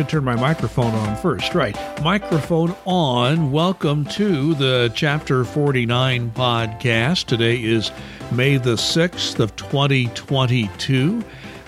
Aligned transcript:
should 0.00 0.08
turn 0.08 0.24
my 0.24 0.36
microphone 0.36 0.94
on 0.94 1.14
first. 1.16 1.54
Right. 1.54 1.76
Microphone 2.02 2.74
on. 2.86 3.52
Welcome 3.52 4.06
to 4.06 4.54
the 4.54 4.90
Chapter 4.94 5.44
49 5.44 6.30
podcast. 6.30 7.26
Today 7.26 7.62
is 7.62 7.90
May 8.32 8.56
the 8.56 8.76
6th 8.76 9.38
of 9.40 9.54
2022. 9.56 11.22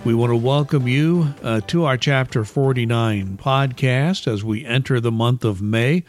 We 0.06 0.14
want 0.14 0.30
to 0.30 0.36
welcome 0.36 0.88
you 0.88 1.34
uh, 1.42 1.60
to 1.66 1.84
our 1.84 1.98
Chapter 1.98 2.42
49 2.46 3.36
podcast 3.36 4.26
as 4.26 4.42
we 4.42 4.64
enter 4.64 4.98
the 4.98 5.12
month 5.12 5.44
of 5.44 5.60
May. 5.60 6.02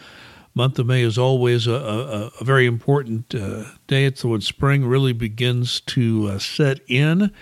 Month 0.56 0.80
of 0.80 0.86
May 0.86 1.02
is 1.02 1.18
always 1.18 1.68
a, 1.68 1.74
a, 1.74 2.32
a 2.40 2.44
very 2.46 2.68
important 2.68 3.36
uh, 3.36 3.66
day. 3.88 4.06
It's 4.06 4.24
when 4.24 4.40
spring 4.40 4.86
really 4.86 5.12
begins 5.12 5.82
to 5.82 6.30
uh, 6.30 6.40
set 6.40 6.80
in. 6.88 7.34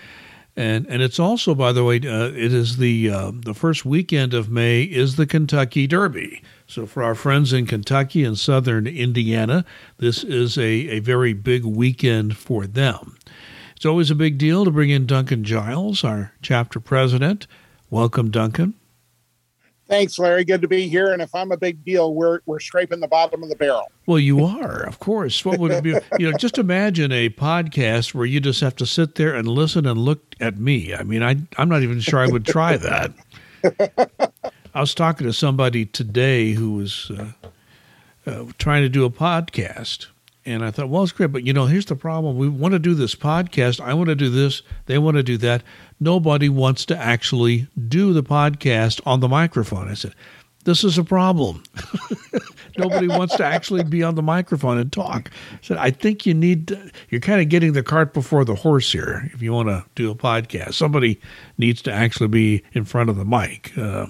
And 0.54 0.86
and 0.86 1.00
it's 1.00 1.18
also, 1.18 1.54
by 1.54 1.72
the 1.72 1.82
way, 1.82 1.96
uh, 1.96 2.26
it 2.26 2.52
is 2.52 2.76
the 2.76 3.10
uh, 3.10 3.32
the 3.34 3.54
first 3.54 3.86
weekend 3.86 4.34
of 4.34 4.50
May 4.50 4.82
is 4.82 5.16
the 5.16 5.26
Kentucky 5.26 5.86
Derby. 5.86 6.42
So 6.66 6.84
for 6.86 7.02
our 7.02 7.14
friends 7.14 7.52
in 7.52 7.66
Kentucky 7.66 8.22
and 8.22 8.38
Southern 8.38 8.86
Indiana, 8.86 9.64
this 9.96 10.22
is 10.22 10.58
a, 10.58 10.62
a 10.62 10.98
very 11.00 11.32
big 11.32 11.64
weekend 11.64 12.36
for 12.36 12.66
them. 12.66 13.16
It's 13.76 13.86
always 13.86 14.10
a 14.10 14.14
big 14.14 14.36
deal 14.38 14.64
to 14.64 14.70
bring 14.70 14.90
in 14.90 15.06
Duncan 15.06 15.42
Giles, 15.42 16.04
our 16.04 16.32
chapter 16.42 16.80
president. 16.80 17.46
Welcome, 17.90 18.30
Duncan. 18.30 18.74
Thanks, 19.92 20.18
Larry. 20.18 20.42
Good 20.42 20.62
to 20.62 20.68
be 20.68 20.88
here. 20.88 21.12
And 21.12 21.20
if 21.20 21.34
I'm 21.34 21.52
a 21.52 21.56
big 21.58 21.84
deal, 21.84 22.14
we're 22.14 22.40
we're 22.46 22.60
scraping 22.60 23.00
the 23.00 23.08
bottom 23.08 23.42
of 23.42 23.50
the 23.50 23.56
barrel. 23.56 23.92
Well, 24.06 24.18
you 24.18 24.42
are, 24.42 24.82
of 24.84 24.98
course. 25.00 25.44
What 25.44 25.58
would 25.58 25.70
it 25.70 25.84
be? 25.84 25.94
You 26.18 26.30
know, 26.30 26.38
just 26.38 26.56
imagine 26.56 27.12
a 27.12 27.28
podcast 27.28 28.14
where 28.14 28.24
you 28.24 28.40
just 28.40 28.62
have 28.62 28.74
to 28.76 28.86
sit 28.86 29.16
there 29.16 29.34
and 29.34 29.46
listen 29.46 29.84
and 29.84 30.00
look 30.00 30.34
at 30.40 30.58
me. 30.58 30.94
I 30.94 31.02
mean, 31.02 31.22
I 31.22 31.36
I'm 31.58 31.68
not 31.68 31.82
even 31.82 32.00
sure 32.00 32.20
I 32.20 32.26
would 32.26 32.46
try 32.46 32.78
that. 32.78 33.12
I 34.74 34.80
was 34.80 34.94
talking 34.94 35.26
to 35.26 35.32
somebody 35.34 35.84
today 35.84 36.52
who 36.52 36.72
was 36.72 37.10
uh, 37.10 37.32
uh, 38.26 38.44
trying 38.56 38.84
to 38.84 38.88
do 38.88 39.04
a 39.04 39.10
podcast, 39.10 40.06
and 40.44 40.64
I 40.64 40.70
thought, 40.70 40.88
well, 40.88 41.02
it's 41.02 41.12
great, 41.12 41.32
but 41.32 41.44
you 41.44 41.52
know, 41.52 41.66
here's 41.66 41.86
the 41.86 41.96
problem. 41.96 42.36
We 42.36 42.48
want 42.48 42.72
to 42.72 42.78
do 42.78 42.94
this 42.94 43.14
podcast. 43.14 43.80
I 43.80 43.94
want 43.94 44.08
to 44.08 44.14
do 44.14 44.28
this. 44.28 44.62
They 44.86 44.98
want 44.98 45.16
to 45.16 45.22
do 45.22 45.36
that. 45.38 45.62
Nobody 46.00 46.48
wants 46.48 46.84
to 46.86 46.96
actually 46.96 47.68
do 47.88 48.12
the 48.12 48.24
podcast 48.24 49.00
on 49.06 49.20
the 49.20 49.28
microphone. 49.28 49.88
I 49.88 49.94
said, 49.94 50.14
this 50.64 50.84
is 50.84 50.98
a 50.98 51.04
problem. 51.04 51.62
Nobody 52.78 53.08
wants 53.08 53.36
to 53.36 53.44
actually 53.44 53.84
be 53.84 54.02
on 54.02 54.14
the 54.14 54.22
microphone 54.22 54.78
and 54.78 54.92
talk. 54.92 55.30
I 55.52 55.58
said, 55.60 55.76
I 55.76 55.90
think 55.90 56.24
you 56.24 56.34
need, 56.34 56.68
to, 56.68 56.90
you're 57.10 57.20
kind 57.20 57.40
of 57.40 57.48
getting 57.48 57.72
the 57.72 57.82
cart 57.82 58.14
before 58.14 58.44
the 58.44 58.54
horse 58.54 58.90
here 58.90 59.28
if 59.34 59.42
you 59.42 59.52
want 59.52 59.68
to 59.68 59.84
do 59.94 60.10
a 60.10 60.14
podcast. 60.14 60.74
Somebody 60.74 61.20
needs 61.58 61.82
to 61.82 61.92
actually 61.92 62.28
be 62.28 62.62
in 62.72 62.84
front 62.84 63.10
of 63.10 63.16
the 63.16 63.24
mic. 63.24 63.76
Uh, 63.76 64.06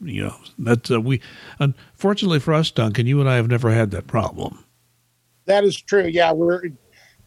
you 0.00 0.24
know, 0.24 0.36
that's, 0.58 0.90
uh, 0.90 1.00
we, 1.00 1.20
unfortunately 1.58 2.38
for 2.38 2.54
us, 2.54 2.70
Duncan, 2.70 3.06
you 3.06 3.20
and 3.20 3.28
I 3.28 3.36
have 3.36 3.48
never 3.48 3.72
had 3.72 3.90
that 3.90 4.06
problem. 4.06 4.64
That 5.48 5.64
is 5.64 5.80
true. 5.80 6.04
Yeah, 6.04 6.32
we're 6.32 6.62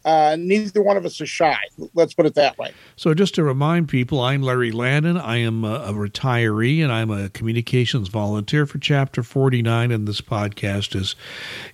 uh, 0.04 0.36
neither 0.38 0.82
one 0.82 0.96
of 0.96 1.04
us 1.04 1.20
is 1.20 1.28
shy. 1.28 1.56
Let's 1.94 2.14
put 2.14 2.26
it 2.26 2.34
that 2.34 2.58
way. 2.58 2.72
So, 2.96 3.14
just 3.14 3.34
to 3.36 3.44
remind 3.44 3.88
people, 3.88 4.20
I'm 4.20 4.42
Larry 4.42 4.72
Landon. 4.72 5.16
I 5.16 5.36
am 5.36 5.64
a, 5.64 5.74
a, 5.74 5.92
retiree 5.92 6.82
and 6.82 6.90
I'm 6.90 7.10
a 7.10 7.28
communications 7.28 8.08
volunteer 8.08 8.66
for 8.66 8.78
Chapter 8.78 9.22
49. 9.22 9.92
And 9.92 10.08
this 10.08 10.20
podcast 10.20 10.96
is 10.96 11.14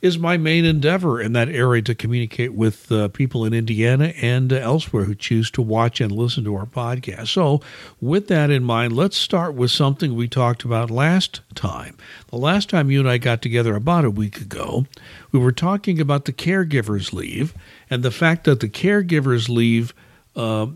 is 0.02 0.18
my 0.18 0.36
main 0.36 0.66
endeavor 0.66 1.20
in 1.20 1.32
that 1.32 1.48
area 1.48 1.80
to 1.82 1.94
communicate 1.94 2.52
with 2.52 2.92
uh, 2.92 3.08
people 3.08 3.46
in 3.46 3.54
Indiana 3.54 4.12
and 4.20 4.52
uh, 4.52 4.56
elsewhere 4.56 5.04
who 5.04 5.14
choose 5.14 5.50
to 5.52 5.62
watch 5.62 6.00
and 6.00 6.12
listen 6.12 6.44
to 6.44 6.54
our 6.54 6.66
podcast. 6.66 7.28
So, 7.28 7.62
with 8.00 8.28
that 8.28 8.50
in 8.50 8.62
mind, 8.62 8.94
let's 8.94 9.16
start 9.16 9.54
with 9.54 9.70
something 9.70 10.14
we 10.14 10.28
talked 10.28 10.64
about 10.64 10.90
last 10.90 11.40
time. 11.54 11.96
The 12.28 12.36
last 12.36 12.68
time 12.68 12.90
you 12.90 13.00
and 13.00 13.08
I 13.08 13.16
got 13.16 13.40
together 13.40 13.74
about 13.74 14.04
a 14.04 14.10
week 14.10 14.38
ago, 14.38 14.84
we 15.32 15.38
were 15.38 15.52
talking 15.52 16.00
about 16.00 16.24
the 16.24 16.32
caregiver's 16.32 17.12
leave 17.12 17.54
and 17.90 18.02
the 18.02 18.10
fact 18.10 18.44
that 18.44 18.60
the 18.60 18.68
caregiver's 18.68 19.48
leave 19.48 19.94
uh, 20.36 20.66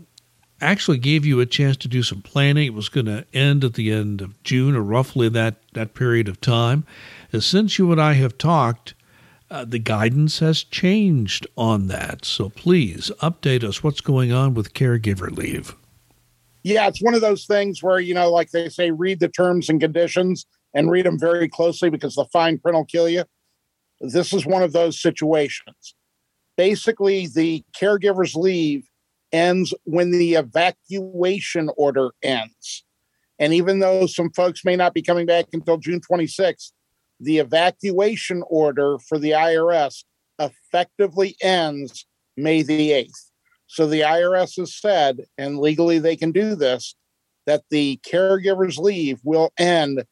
actually 0.61 0.97
gave 0.97 1.25
you 1.25 1.39
a 1.39 1.45
chance 1.45 1.77
to 1.77 1.87
do 1.87 2.03
some 2.03 2.21
planning. 2.21 2.67
It 2.67 2.73
was 2.73 2.89
going 2.89 3.05
to 3.07 3.25
end 3.33 3.63
at 3.63 3.73
the 3.73 3.91
end 3.91 4.21
of 4.21 4.41
June 4.43 4.75
or 4.75 4.81
roughly 4.81 5.29
that, 5.29 5.55
that 5.73 5.93
period 5.93 6.27
of 6.27 6.39
time. 6.41 6.85
And 7.31 7.43
since 7.43 7.77
you 7.77 7.91
and 7.91 8.01
I 8.01 8.13
have 8.13 8.37
talked, 8.37 8.93
uh, 9.51 9.65
the 9.65 9.79
guidance 9.79 10.39
has 10.39 10.63
changed 10.63 11.45
on 11.57 11.87
that. 11.87 12.25
So 12.25 12.49
please 12.49 13.11
update 13.21 13.63
us. 13.63 13.83
What's 13.83 14.01
going 14.01 14.31
on 14.31 14.53
with 14.53 14.73
caregiver 14.73 15.29
leave? 15.29 15.75
Yeah, 16.63 16.87
it's 16.87 17.03
one 17.03 17.13
of 17.13 17.21
those 17.21 17.45
things 17.45 17.83
where, 17.83 17.99
you 17.99 18.13
know, 18.13 18.31
like 18.31 18.51
they 18.51 18.69
say, 18.69 18.89
read 18.89 19.19
the 19.19 19.27
terms 19.27 19.69
and 19.69 19.81
conditions 19.81 20.45
and 20.73 20.89
read 20.89 21.05
them 21.05 21.19
very 21.19 21.49
closely 21.49 21.89
because 21.89 22.15
the 22.15 22.25
fine 22.31 22.57
print 22.57 22.75
will 22.75 22.85
kill 22.85 23.09
you. 23.09 23.25
This 24.03 24.33
is 24.33 24.45
one 24.45 24.63
of 24.63 24.73
those 24.73 25.01
situations. 25.01 25.95
Basically, 26.57 27.27
the 27.27 27.63
caregiver's 27.73 28.35
leave 28.35 28.85
ends 29.31 29.73
when 29.85 30.11
the 30.11 30.35
evacuation 30.35 31.69
order 31.77 32.11
ends. 32.21 32.83
And 33.39 33.53
even 33.53 33.79
though 33.79 34.05
some 34.05 34.29
folks 34.31 34.65
may 34.65 34.75
not 34.75 34.93
be 34.93 35.01
coming 35.01 35.25
back 35.25 35.45
until 35.53 35.77
June 35.77 36.01
26th, 36.01 36.71
the 37.19 37.39
evacuation 37.39 38.43
order 38.47 38.97
for 38.99 39.17
the 39.17 39.31
IRS 39.31 40.03
effectively 40.37 41.37
ends 41.41 42.05
May 42.35 42.61
the 42.61 42.91
8th. 42.91 43.31
So 43.67 43.87
the 43.87 44.01
IRS 44.01 44.57
has 44.57 44.75
said, 44.75 45.21
and 45.37 45.59
legally 45.59 45.99
they 45.99 46.17
can 46.17 46.31
do 46.31 46.55
this, 46.55 46.95
that 47.45 47.63
the 47.69 47.99
caregiver's 48.05 48.77
leave 48.77 49.19
will 49.23 49.51
end 49.57 50.03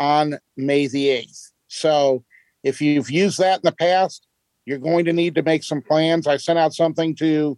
on 0.00 0.38
May 0.56 0.86
the 0.86 1.08
8th. 1.08 1.50
So 1.68 2.24
if 2.64 2.80
you've 2.80 3.10
used 3.10 3.38
that 3.38 3.56
in 3.56 3.62
the 3.64 3.72
past, 3.72 4.26
you're 4.64 4.78
going 4.78 5.04
to 5.04 5.12
need 5.12 5.36
to 5.36 5.42
make 5.42 5.62
some 5.62 5.82
plans. 5.82 6.26
I 6.26 6.38
sent 6.38 6.58
out 6.58 6.74
something 6.74 7.14
to 7.16 7.56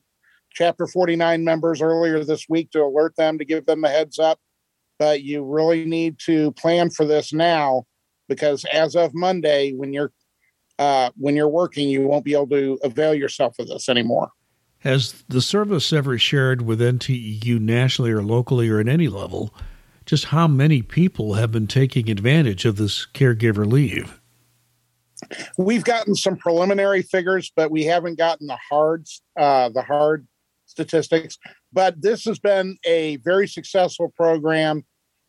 Chapter 0.56 0.87
49 0.87 1.44
members 1.44 1.83
earlier 1.83 2.25
this 2.25 2.47
week 2.49 2.71
to 2.71 2.83
alert 2.83 3.15
them 3.16 3.37
to 3.37 3.45
give 3.45 3.66
them 3.66 3.84
a 3.84 3.91
heads 3.91 4.19
up. 4.19 4.39
But 4.99 5.22
you 5.22 5.45
really 5.45 5.84
need 5.84 6.19
to 6.21 6.53
plan 6.53 6.89
for 6.89 7.05
this 7.05 7.31
now 7.31 7.84
because 8.27 8.65
as 8.72 8.97
of 8.97 9.15
Monday, 9.15 9.72
when 9.72 9.93
you're 9.93 10.12
uh, 10.78 11.11
when 11.16 11.37
you're 11.37 11.49
working, 11.49 11.91
you 11.91 12.06
won't 12.06 12.25
be 12.25 12.33
able 12.33 12.49
to 12.49 12.78
avail 12.83 13.15
yourself 13.15 13.59
of 13.59 13.69
this 13.69 13.91
anymore. 13.91 14.31
Has 14.78 15.25
the 15.28 15.43
service 15.43 15.93
ever 15.93 16.16
shared 16.16 16.62
with 16.62 16.81
NTEU 16.81 17.61
nationally 17.61 18.11
or 18.11 18.22
locally 18.22 18.71
or 18.71 18.81
at 18.81 18.89
any 18.89 19.09
level 19.09 19.55
just 20.06 20.27
how 20.27 20.47
many 20.47 20.81
people 20.81 21.34
have 21.34 21.50
been 21.53 21.66
taking 21.66 22.09
advantage 22.09 22.65
of 22.65 22.77
this 22.77 23.06
caregiver 23.12 23.71
leave? 23.71 24.21
We've 25.59 25.84
gotten 25.84 26.15
some 26.15 26.37
preliminary 26.37 27.03
figures, 27.03 27.53
but 27.54 27.71
we 27.71 27.84
haven't 27.84 28.19
gotten 28.19 28.47
the 28.47 28.59
hard 28.69 29.06
uh, 29.38 29.71
the 29.71 29.82
hard 29.82 30.27
statistics. 30.66 31.38
But 31.72 32.00
this 32.00 32.25
has 32.25 32.38
been 32.38 32.77
a 32.84 33.16
very 33.16 33.49
successful 33.49 34.12
program 34.16 34.84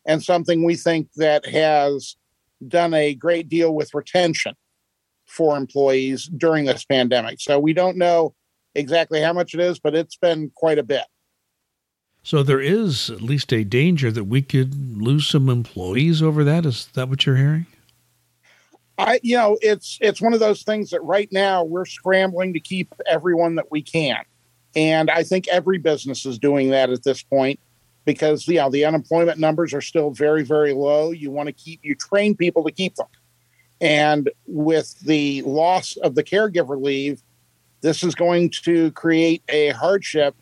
and 0.06 0.22
something 0.22 0.64
we 0.64 0.76
think 0.76 1.08
that 1.16 1.46
has 1.46 2.16
done 2.66 2.94
a 2.94 3.14
great 3.14 3.48
deal 3.48 3.74
with 3.74 3.94
retention 3.94 4.54
for 5.26 5.56
employees 5.56 6.24
during 6.24 6.64
this 6.64 6.84
pandemic. 6.84 7.40
So 7.40 7.58
we 7.58 7.72
don't 7.72 7.96
know 7.96 8.34
exactly 8.74 9.20
how 9.20 9.32
much 9.32 9.54
it 9.54 9.60
is, 9.60 9.78
but 9.78 9.94
it's 9.94 10.16
been 10.16 10.50
quite 10.54 10.78
a 10.78 10.82
bit. 10.82 11.04
So 12.22 12.42
there 12.42 12.60
is 12.60 13.10
at 13.10 13.22
least 13.22 13.52
a 13.52 13.64
danger 13.64 14.10
that 14.10 14.24
we 14.24 14.42
could 14.42 15.00
lose 15.00 15.26
some 15.28 15.48
employees 15.48 16.22
over 16.22 16.44
that. 16.44 16.66
Is 16.66 16.88
that 16.94 17.08
what 17.08 17.24
you're 17.24 17.36
hearing? 17.36 17.66
I, 18.98 19.20
you 19.22 19.36
know, 19.36 19.56
it's 19.62 19.96
it's 20.00 20.20
one 20.20 20.34
of 20.34 20.40
those 20.40 20.62
things 20.62 20.90
that 20.90 21.02
right 21.02 21.30
now 21.30 21.62
we're 21.62 21.84
scrambling 21.84 22.52
to 22.54 22.60
keep 22.60 22.92
everyone 23.08 23.54
that 23.54 23.70
we 23.70 23.80
can, 23.80 24.24
and 24.74 25.08
I 25.08 25.22
think 25.22 25.46
every 25.48 25.78
business 25.78 26.26
is 26.26 26.38
doing 26.38 26.70
that 26.70 26.90
at 26.90 27.04
this 27.04 27.22
point 27.22 27.60
because 28.04 28.48
you 28.48 28.56
know 28.56 28.70
the 28.70 28.84
unemployment 28.84 29.38
numbers 29.38 29.72
are 29.72 29.80
still 29.80 30.10
very 30.10 30.42
very 30.42 30.72
low. 30.72 31.12
You 31.12 31.30
want 31.30 31.46
to 31.46 31.52
keep 31.52 31.80
you 31.84 31.94
train 31.94 32.34
people 32.34 32.64
to 32.64 32.72
keep 32.72 32.96
them, 32.96 33.06
and 33.80 34.30
with 34.48 34.98
the 35.00 35.42
loss 35.42 35.96
of 35.98 36.16
the 36.16 36.24
caregiver 36.24 36.82
leave, 36.82 37.22
this 37.82 38.02
is 38.02 38.16
going 38.16 38.50
to 38.64 38.90
create 38.92 39.44
a 39.48 39.68
hardship 39.70 40.34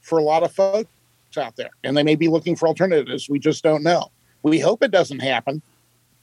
for 0.00 0.18
a 0.18 0.22
lot 0.22 0.42
of 0.42 0.50
folks 0.50 0.88
out 1.36 1.56
there, 1.56 1.70
and 1.84 1.94
they 1.94 2.02
may 2.02 2.16
be 2.16 2.28
looking 2.28 2.56
for 2.56 2.68
alternatives. 2.68 3.28
We 3.28 3.38
just 3.38 3.62
don't 3.62 3.82
know. 3.82 4.10
We 4.42 4.60
hope 4.60 4.82
it 4.82 4.90
doesn't 4.90 5.20
happen. 5.20 5.60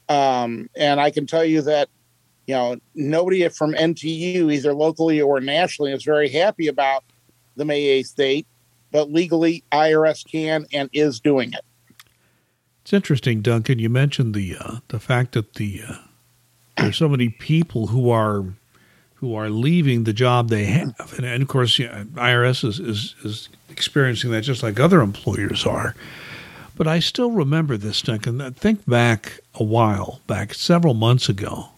Um, 0.08 0.68
and 0.76 1.00
I 1.00 1.10
can 1.10 1.26
tell 1.26 1.44
you 1.44 1.62
that, 1.62 1.88
you 2.46 2.54
know, 2.54 2.76
nobody 2.94 3.48
from 3.48 3.74
NTEU, 3.74 4.52
either 4.52 4.72
locally 4.72 5.20
or 5.20 5.40
nationally, 5.40 5.92
is 5.92 6.04
very 6.04 6.28
happy 6.28 6.68
about 6.68 7.04
the 7.56 7.64
May 7.64 8.02
8th 8.02 8.14
date, 8.14 8.46
but 8.92 9.10
legally, 9.10 9.64
IRS 9.72 10.24
can 10.30 10.66
and 10.72 10.88
is 10.92 11.18
doing 11.18 11.52
it. 11.52 11.64
It's 12.82 12.92
interesting, 12.92 13.42
Duncan. 13.42 13.80
You 13.80 13.90
mentioned 13.90 14.32
the 14.32 14.56
uh, 14.60 14.76
the 14.88 15.00
fact 15.00 15.32
that 15.32 15.54
the 15.54 15.82
uh, 15.88 15.94
there's 16.76 16.96
so 16.96 17.08
many 17.08 17.28
people 17.28 17.88
who 17.88 18.10
are 18.10 18.44
who 19.16 19.34
are 19.34 19.50
leaving 19.50 20.04
the 20.04 20.12
job 20.12 20.50
they 20.50 20.66
have, 20.66 21.14
and, 21.16 21.26
and 21.26 21.42
of 21.42 21.48
course, 21.48 21.78
IRS 21.78 22.64
is, 22.64 22.78
is 22.78 23.16
is 23.24 23.48
experiencing 23.70 24.30
that 24.30 24.42
just 24.42 24.62
like 24.62 24.78
other 24.78 25.00
employers 25.00 25.66
are. 25.66 25.96
But 26.76 26.86
I 26.86 26.98
still 26.98 27.30
remember 27.30 27.78
this, 27.78 28.02
Duncan. 28.02 28.52
Think 28.52 28.86
back 28.86 29.40
a 29.54 29.64
while, 29.64 30.20
back 30.26 30.52
several 30.52 30.92
months 30.92 31.28
ago, 31.28 31.70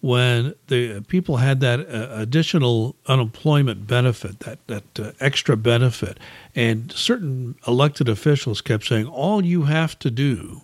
when 0.00 0.54
the 0.68 1.00
people 1.08 1.38
had 1.38 1.58
that 1.60 1.80
uh, 1.80 2.10
additional 2.12 2.94
unemployment 3.06 3.88
benefit, 3.88 4.40
that 4.40 4.64
that 4.68 5.00
uh, 5.00 5.12
extra 5.18 5.56
benefit, 5.56 6.20
and 6.54 6.92
certain 6.92 7.56
elected 7.66 8.08
officials 8.08 8.60
kept 8.60 8.86
saying, 8.86 9.06
"All 9.06 9.44
you 9.44 9.62
have 9.64 9.98
to 9.98 10.12
do 10.12 10.62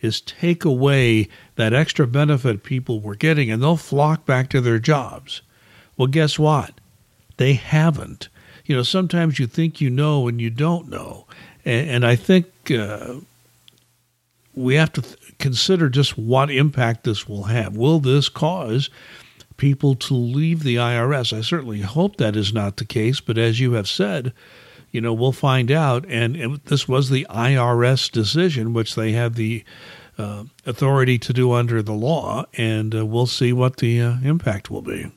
is 0.00 0.20
take 0.20 0.64
away 0.64 1.28
that 1.56 1.72
extra 1.72 2.06
benefit 2.06 2.62
people 2.62 3.00
were 3.00 3.16
getting, 3.16 3.50
and 3.50 3.60
they'll 3.60 3.76
flock 3.76 4.24
back 4.26 4.48
to 4.50 4.60
their 4.60 4.78
jobs." 4.78 5.42
Well, 5.96 6.06
guess 6.06 6.38
what? 6.38 6.80
They 7.36 7.54
haven't. 7.54 8.28
You 8.64 8.76
know, 8.76 8.82
sometimes 8.84 9.40
you 9.40 9.48
think 9.48 9.80
you 9.80 9.90
know 9.90 10.28
and 10.28 10.40
you 10.40 10.50
don't 10.50 10.88
know, 10.88 11.26
and, 11.64 11.90
and 11.90 12.06
I 12.06 12.16
think 12.16 12.46
uh, 12.70 13.14
we 14.54 14.74
have 14.74 14.92
to 14.94 15.02
th- 15.02 15.38
consider 15.38 15.88
just 15.88 16.18
what 16.18 16.50
impact 16.50 17.04
this 17.04 17.28
will 17.28 17.44
have. 17.44 17.76
Will 17.76 17.98
this 17.98 18.28
cause 18.28 18.90
people 19.56 19.94
to 19.94 20.14
leave 20.14 20.62
the 20.62 20.76
IRS? 20.76 21.36
I 21.36 21.40
certainly 21.40 21.80
hope 21.80 22.16
that 22.16 22.36
is 22.36 22.52
not 22.52 22.76
the 22.76 22.84
case, 22.84 23.20
but 23.20 23.38
as 23.38 23.60
you 23.60 23.72
have 23.72 23.88
said, 23.88 24.32
you 24.90 25.00
know, 25.00 25.12
we'll 25.12 25.32
find 25.32 25.70
out. 25.70 26.04
And, 26.08 26.36
and 26.36 26.60
this 26.64 26.86
was 26.86 27.08
the 27.08 27.26
IRS 27.30 28.10
decision, 28.10 28.74
which 28.74 28.94
they 28.94 29.12
have 29.12 29.36
the 29.36 29.64
uh, 30.18 30.44
authority 30.66 31.18
to 31.18 31.32
do 31.32 31.52
under 31.52 31.82
the 31.82 31.92
law, 31.92 32.44
and 32.54 32.94
uh, 32.94 33.06
we'll 33.06 33.26
see 33.26 33.52
what 33.52 33.78
the 33.78 34.00
uh, 34.00 34.16
impact 34.22 34.70
will 34.70 34.82
be. 34.82 35.10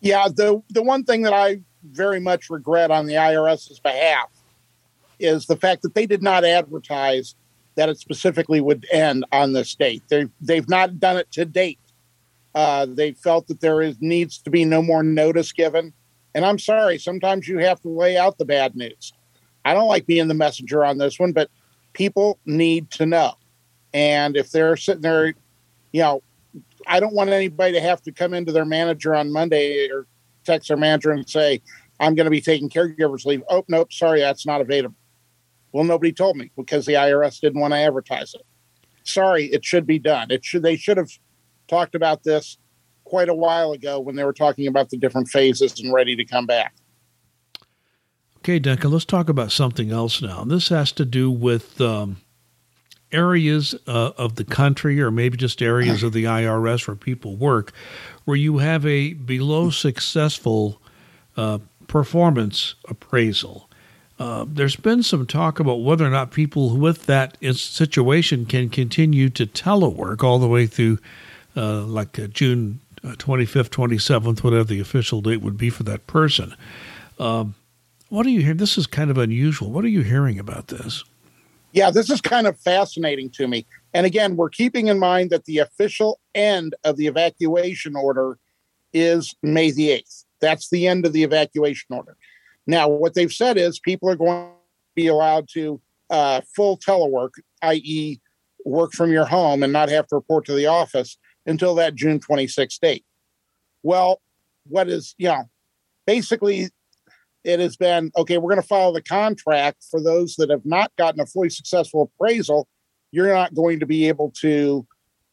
Yeah, 0.00 0.28
the 0.28 0.62
the 0.70 0.82
one 0.82 1.04
thing 1.04 1.22
that 1.22 1.32
I 1.32 1.60
very 1.84 2.20
much 2.20 2.50
regret 2.50 2.90
on 2.90 3.06
the 3.06 3.14
IRS's 3.14 3.80
behalf 3.80 4.28
is 5.22 5.46
the 5.46 5.56
fact 5.56 5.82
that 5.82 5.94
they 5.94 6.06
did 6.06 6.22
not 6.22 6.44
advertise 6.44 7.34
that 7.74 7.88
it 7.88 7.98
specifically 7.98 8.60
would 8.60 8.86
end 8.92 9.24
on 9.32 9.52
this 9.52 9.74
date. 9.74 10.02
They 10.08 10.28
they've 10.40 10.68
not 10.68 11.00
done 11.00 11.16
it 11.16 11.30
to 11.32 11.44
date. 11.44 11.78
Uh, 12.54 12.86
they 12.86 13.12
felt 13.12 13.46
that 13.46 13.60
there 13.60 13.80
is 13.80 13.96
needs 14.00 14.38
to 14.38 14.50
be 14.50 14.64
no 14.64 14.82
more 14.82 15.02
notice 15.02 15.52
given, 15.52 15.92
and 16.34 16.44
I'm 16.44 16.58
sorry. 16.58 16.98
Sometimes 16.98 17.48
you 17.48 17.58
have 17.58 17.80
to 17.82 17.88
lay 17.88 18.16
out 18.18 18.38
the 18.38 18.44
bad 18.44 18.76
news. 18.76 19.12
I 19.64 19.74
don't 19.74 19.88
like 19.88 20.06
being 20.06 20.28
the 20.28 20.34
messenger 20.34 20.84
on 20.84 20.98
this 20.98 21.18
one, 21.18 21.32
but 21.32 21.50
people 21.92 22.38
need 22.44 22.90
to 22.92 23.06
know. 23.06 23.34
And 23.94 24.36
if 24.36 24.50
they're 24.50 24.76
sitting 24.76 25.02
there, 25.02 25.34
you 25.92 26.02
know, 26.02 26.22
I 26.86 27.00
don't 27.00 27.14
want 27.14 27.30
anybody 27.30 27.72
to 27.74 27.80
have 27.80 28.02
to 28.02 28.12
come 28.12 28.34
into 28.34 28.52
their 28.52 28.64
manager 28.64 29.14
on 29.14 29.32
Monday 29.32 29.88
or 29.88 30.06
text 30.44 30.68
their 30.68 30.76
manager 30.76 31.12
and 31.12 31.28
say, 31.28 31.62
I'm 32.00 32.14
going 32.14 32.24
to 32.24 32.30
be 32.30 32.40
taking 32.40 32.68
caregivers 32.68 33.24
leave. 33.24 33.42
Oh, 33.48 33.64
nope, 33.68 33.92
sorry, 33.92 34.20
that's 34.20 34.46
not 34.46 34.60
available. 34.60 34.96
Well, 35.72 35.84
nobody 35.84 36.12
told 36.12 36.36
me 36.36 36.50
because 36.56 36.86
the 36.86 36.94
IRS 36.94 37.40
didn't 37.40 37.60
want 37.60 37.72
to 37.72 37.78
advertise 37.78 38.34
it. 38.34 38.42
Sorry, 39.04 39.46
it 39.46 39.64
should 39.64 39.86
be 39.86 39.98
done. 39.98 40.30
It 40.30 40.44
should 40.44 40.62
they 40.62 40.76
should 40.76 40.96
have 40.96 41.10
talked 41.66 41.94
about 41.94 42.22
this 42.22 42.58
quite 43.04 43.28
a 43.28 43.34
while 43.34 43.72
ago 43.72 43.98
when 43.98 44.16
they 44.16 44.24
were 44.24 44.32
talking 44.32 44.66
about 44.66 44.90
the 44.90 44.96
different 44.96 45.28
phases 45.28 45.80
and 45.80 45.92
ready 45.92 46.14
to 46.16 46.24
come 46.24 46.46
back. 46.46 46.74
Okay, 48.38 48.58
Duncan, 48.58 48.90
let's 48.90 49.04
talk 49.04 49.28
about 49.28 49.52
something 49.52 49.90
else 49.90 50.20
now. 50.20 50.44
This 50.44 50.68
has 50.68 50.92
to 50.92 51.04
do 51.04 51.30
with 51.30 51.80
um, 51.80 52.16
areas 53.12 53.74
uh, 53.86 54.12
of 54.16 54.34
the 54.36 54.44
country, 54.44 55.00
or 55.00 55.10
maybe 55.10 55.36
just 55.36 55.62
areas 55.62 56.02
of 56.02 56.12
the 56.12 56.24
IRS 56.24 56.88
where 56.88 56.96
people 56.96 57.36
work, 57.36 57.72
where 58.24 58.36
you 58.36 58.58
have 58.58 58.84
a 58.84 59.12
below 59.12 59.70
successful 59.70 60.80
uh, 61.36 61.58
performance 61.86 62.74
appraisal. 62.88 63.68
Uh, 64.22 64.44
there's 64.46 64.76
been 64.76 65.02
some 65.02 65.26
talk 65.26 65.58
about 65.58 65.82
whether 65.82 66.06
or 66.06 66.08
not 66.08 66.30
people 66.30 66.76
with 66.76 67.06
that 67.06 67.36
situation 67.56 68.46
can 68.46 68.68
continue 68.68 69.28
to 69.28 69.44
telework 69.44 70.22
all 70.22 70.38
the 70.38 70.46
way 70.46 70.64
through 70.64 70.96
uh, 71.56 71.80
like 71.80 72.16
uh, 72.20 72.28
June 72.28 72.78
25th, 73.02 73.66
uh, 73.66 73.88
27th, 73.88 74.44
whatever 74.44 74.62
the 74.62 74.78
official 74.78 75.20
date 75.20 75.42
would 75.42 75.58
be 75.58 75.70
for 75.70 75.82
that 75.82 76.06
person. 76.06 76.54
Um, 77.18 77.56
what 78.10 78.24
are 78.24 78.30
you 78.30 78.42
hearing? 78.42 78.58
This 78.58 78.78
is 78.78 78.86
kind 78.86 79.10
of 79.10 79.18
unusual. 79.18 79.72
What 79.72 79.84
are 79.84 79.88
you 79.88 80.02
hearing 80.02 80.38
about 80.38 80.68
this? 80.68 81.02
Yeah, 81.72 81.90
this 81.90 82.08
is 82.08 82.20
kind 82.20 82.46
of 82.46 82.56
fascinating 82.60 83.28
to 83.30 83.48
me. 83.48 83.66
And 83.92 84.06
again, 84.06 84.36
we're 84.36 84.50
keeping 84.50 84.86
in 84.86 85.00
mind 85.00 85.30
that 85.30 85.46
the 85.46 85.58
official 85.58 86.20
end 86.32 86.76
of 86.84 86.96
the 86.96 87.08
evacuation 87.08 87.96
order 87.96 88.38
is 88.92 89.34
May 89.42 89.72
the 89.72 89.88
8th. 89.88 90.26
That's 90.40 90.70
the 90.70 90.86
end 90.86 91.06
of 91.06 91.12
the 91.12 91.24
evacuation 91.24 91.96
order. 91.96 92.16
Now, 92.66 92.88
what 92.88 93.14
they've 93.14 93.32
said 93.32 93.56
is 93.56 93.80
people 93.80 94.08
are 94.08 94.16
going 94.16 94.46
to 94.46 94.52
be 94.94 95.08
allowed 95.08 95.48
to 95.54 95.80
uh, 96.10 96.42
full 96.54 96.78
telework, 96.78 97.30
i.e., 97.62 98.20
work 98.64 98.92
from 98.92 99.10
your 99.10 99.24
home 99.24 99.62
and 99.62 99.72
not 99.72 99.88
have 99.88 100.06
to 100.08 100.14
report 100.14 100.44
to 100.46 100.54
the 100.54 100.66
office 100.66 101.18
until 101.46 101.74
that 101.74 101.94
June 101.94 102.20
26th 102.20 102.78
date. 102.78 103.04
Well, 103.82 104.20
what 104.68 104.88
is, 104.88 105.14
you 105.18 105.28
know, 105.28 105.44
basically 106.06 106.68
it 107.44 107.58
has 107.58 107.76
been 107.76 108.12
okay, 108.16 108.38
we're 108.38 108.50
going 108.50 108.62
to 108.62 108.68
follow 108.68 108.92
the 108.92 109.02
contract 109.02 109.84
for 109.90 110.00
those 110.00 110.36
that 110.36 110.50
have 110.50 110.64
not 110.64 110.92
gotten 110.96 111.20
a 111.20 111.26
fully 111.26 111.50
successful 111.50 112.10
appraisal. 112.14 112.68
You're 113.10 113.34
not 113.34 113.54
going 113.54 113.80
to 113.80 113.86
be 113.86 114.08
able 114.08 114.32
to 114.40 114.86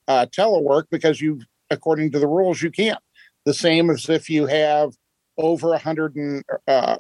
uh, 0.08 0.26
telework 0.26 0.86
because 0.90 1.22
you, 1.22 1.42
according 1.70 2.12
to 2.12 2.20
the 2.20 2.28
rules, 2.28 2.62
you 2.62 2.72
can't. 2.72 3.00
The 3.46 3.54
same 3.54 3.90
as 3.90 4.10
if 4.10 4.30
you 4.30 4.48
have 4.48 4.94
over 5.40 5.70
100 5.70 6.16
and 6.16 6.44
uh, 6.68 6.98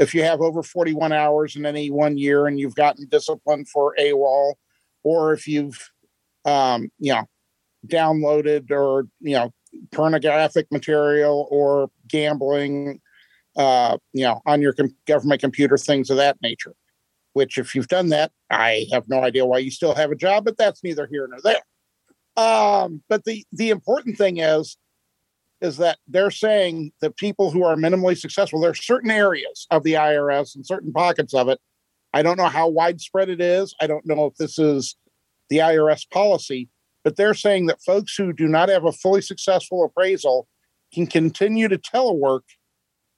if 0.00 0.14
you 0.14 0.22
have 0.22 0.40
over 0.40 0.62
41 0.62 1.12
hours 1.12 1.56
in 1.56 1.66
any 1.66 1.90
one 1.90 2.16
year 2.16 2.46
and 2.46 2.58
you've 2.58 2.74
gotten 2.74 3.06
disciplined 3.08 3.68
for 3.68 3.94
AWOL, 4.00 4.54
or 5.02 5.34
if 5.34 5.46
you've, 5.46 5.90
um, 6.46 6.90
you 6.98 7.12
know, 7.12 7.26
downloaded 7.86 8.70
or, 8.70 9.08
you 9.20 9.34
know, 9.34 9.52
pornographic 9.92 10.66
material 10.72 11.46
or 11.50 11.90
gambling, 12.08 13.00
uh, 13.56 13.98
you 14.14 14.24
know, 14.24 14.40
on 14.46 14.62
your 14.62 14.72
com- 14.72 14.96
government 15.06 15.42
computer, 15.42 15.76
things 15.76 16.08
of 16.08 16.16
that 16.16 16.38
nature. 16.42 16.74
Which, 17.34 17.58
if 17.58 17.74
you've 17.74 17.86
done 17.86 18.08
that, 18.08 18.32
I 18.50 18.86
have 18.92 19.08
no 19.08 19.22
idea 19.22 19.46
why 19.46 19.58
you 19.58 19.70
still 19.70 19.94
have 19.94 20.10
a 20.10 20.16
job, 20.16 20.44
but 20.44 20.56
that's 20.56 20.82
neither 20.82 21.06
here 21.06 21.28
nor 21.28 21.40
there. 21.44 22.42
Um, 22.42 23.02
but 23.08 23.24
the 23.24 23.44
the 23.52 23.70
important 23.70 24.16
thing 24.18 24.38
is 24.38 24.76
is 25.60 25.76
that 25.76 25.98
they're 26.08 26.30
saying 26.30 26.92
that 27.00 27.16
people 27.16 27.50
who 27.50 27.62
are 27.64 27.76
minimally 27.76 28.16
successful, 28.16 28.60
there 28.60 28.70
are 28.70 28.74
certain 28.74 29.10
areas 29.10 29.66
of 29.70 29.82
the 29.82 29.94
IRS 29.94 30.54
and 30.54 30.66
certain 30.66 30.92
pockets 30.92 31.34
of 31.34 31.48
it. 31.48 31.60
I 32.12 32.22
don't 32.22 32.38
know 32.38 32.48
how 32.48 32.68
widespread 32.68 33.28
it 33.28 33.40
is. 33.40 33.74
I 33.80 33.86
don't 33.86 34.06
know 34.06 34.26
if 34.26 34.36
this 34.36 34.58
is 34.58 34.96
the 35.48 35.58
IRS 35.58 36.08
policy, 36.10 36.68
but 37.04 37.16
they're 37.16 37.34
saying 37.34 37.66
that 37.66 37.82
folks 37.82 38.16
who 38.16 38.32
do 38.32 38.48
not 38.48 38.68
have 38.68 38.84
a 38.84 38.92
fully 38.92 39.20
successful 39.20 39.84
appraisal 39.84 40.48
can 40.92 41.06
continue 41.06 41.68
to 41.68 41.78
telework 41.78 42.42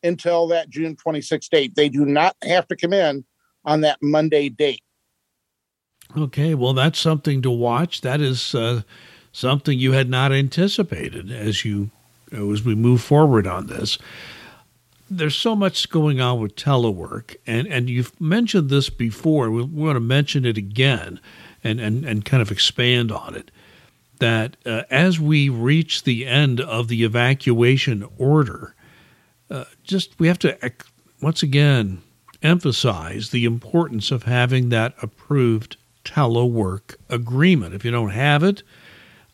until 0.03 0.49
that 0.49 0.69
June 0.69 0.97
26th 0.97 1.49
date. 1.49 1.75
They 1.75 1.89
do 1.89 2.05
not 2.05 2.37
have 2.43 2.67
to 2.69 2.77
come 2.77 2.93
in 2.93 3.25
on 3.65 3.83
that 3.83 3.99
Monday 4.03 4.49
date. 4.49 4.83
Okay, 6.17 6.55
well, 6.55 6.75
that's 6.75 6.99
something 6.99 7.41
to 7.43 7.51
watch. 7.51 8.03
That 8.03 8.21
is 8.21 8.55
uh, 8.55 8.83
something 9.31 9.79
you 9.79 9.93
had 9.93 10.11
not 10.11 10.33
anticipated 10.33 11.31
as 11.31 11.65
you 11.65 11.91
as 12.33 12.65
we 12.65 12.75
move 12.75 13.03
forward 13.03 13.47
on 13.47 13.67
this. 13.67 13.99
There's 15.11 15.37
so 15.37 15.55
much 15.55 15.91
going 15.91 16.21
on 16.21 16.41
with 16.41 16.57
telework, 16.57 17.37
and, 17.47 17.67
and 17.69 17.91
you've 17.91 18.19
mentioned 18.21 18.71
this 18.71 18.89
before. 18.89 19.51
We 19.51 19.63
want 19.63 19.97
to 19.97 20.01
mention 20.01 20.47
it 20.47 20.57
again 20.57 21.21
and, 21.63 21.81
and, 21.81 22.05
and 22.05 22.25
kind 22.25 22.41
of 22.41 22.51
expand 22.51 23.13
on 23.13 23.35
it. 23.35 23.51
That 24.19 24.57
uh, 24.65 24.83
as 24.91 25.21
we 25.21 25.49
reach 25.49 26.05
the 26.05 26.27
end 26.27 26.61
of 26.61 26.89
the 26.89 27.05
evacuation 27.05 28.09
order, 28.17 28.75
uh, 29.51 29.65
just 29.83 30.19
we 30.19 30.29
have 30.29 30.39
to 30.41 30.73
once 31.21 31.43
again 31.43 32.03
emphasize 32.43 33.31
the 33.31 33.45
importance 33.45 34.11
of 34.11 34.23
having 34.25 34.69
that 34.71 34.95
approved 35.03 35.77
telework 36.05 36.97
agreement. 37.09 37.75
If 37.75 37.85
you 37.85 37.91
don't 37.91 38.11
have 38.11 38.43
it, 38.43 38.63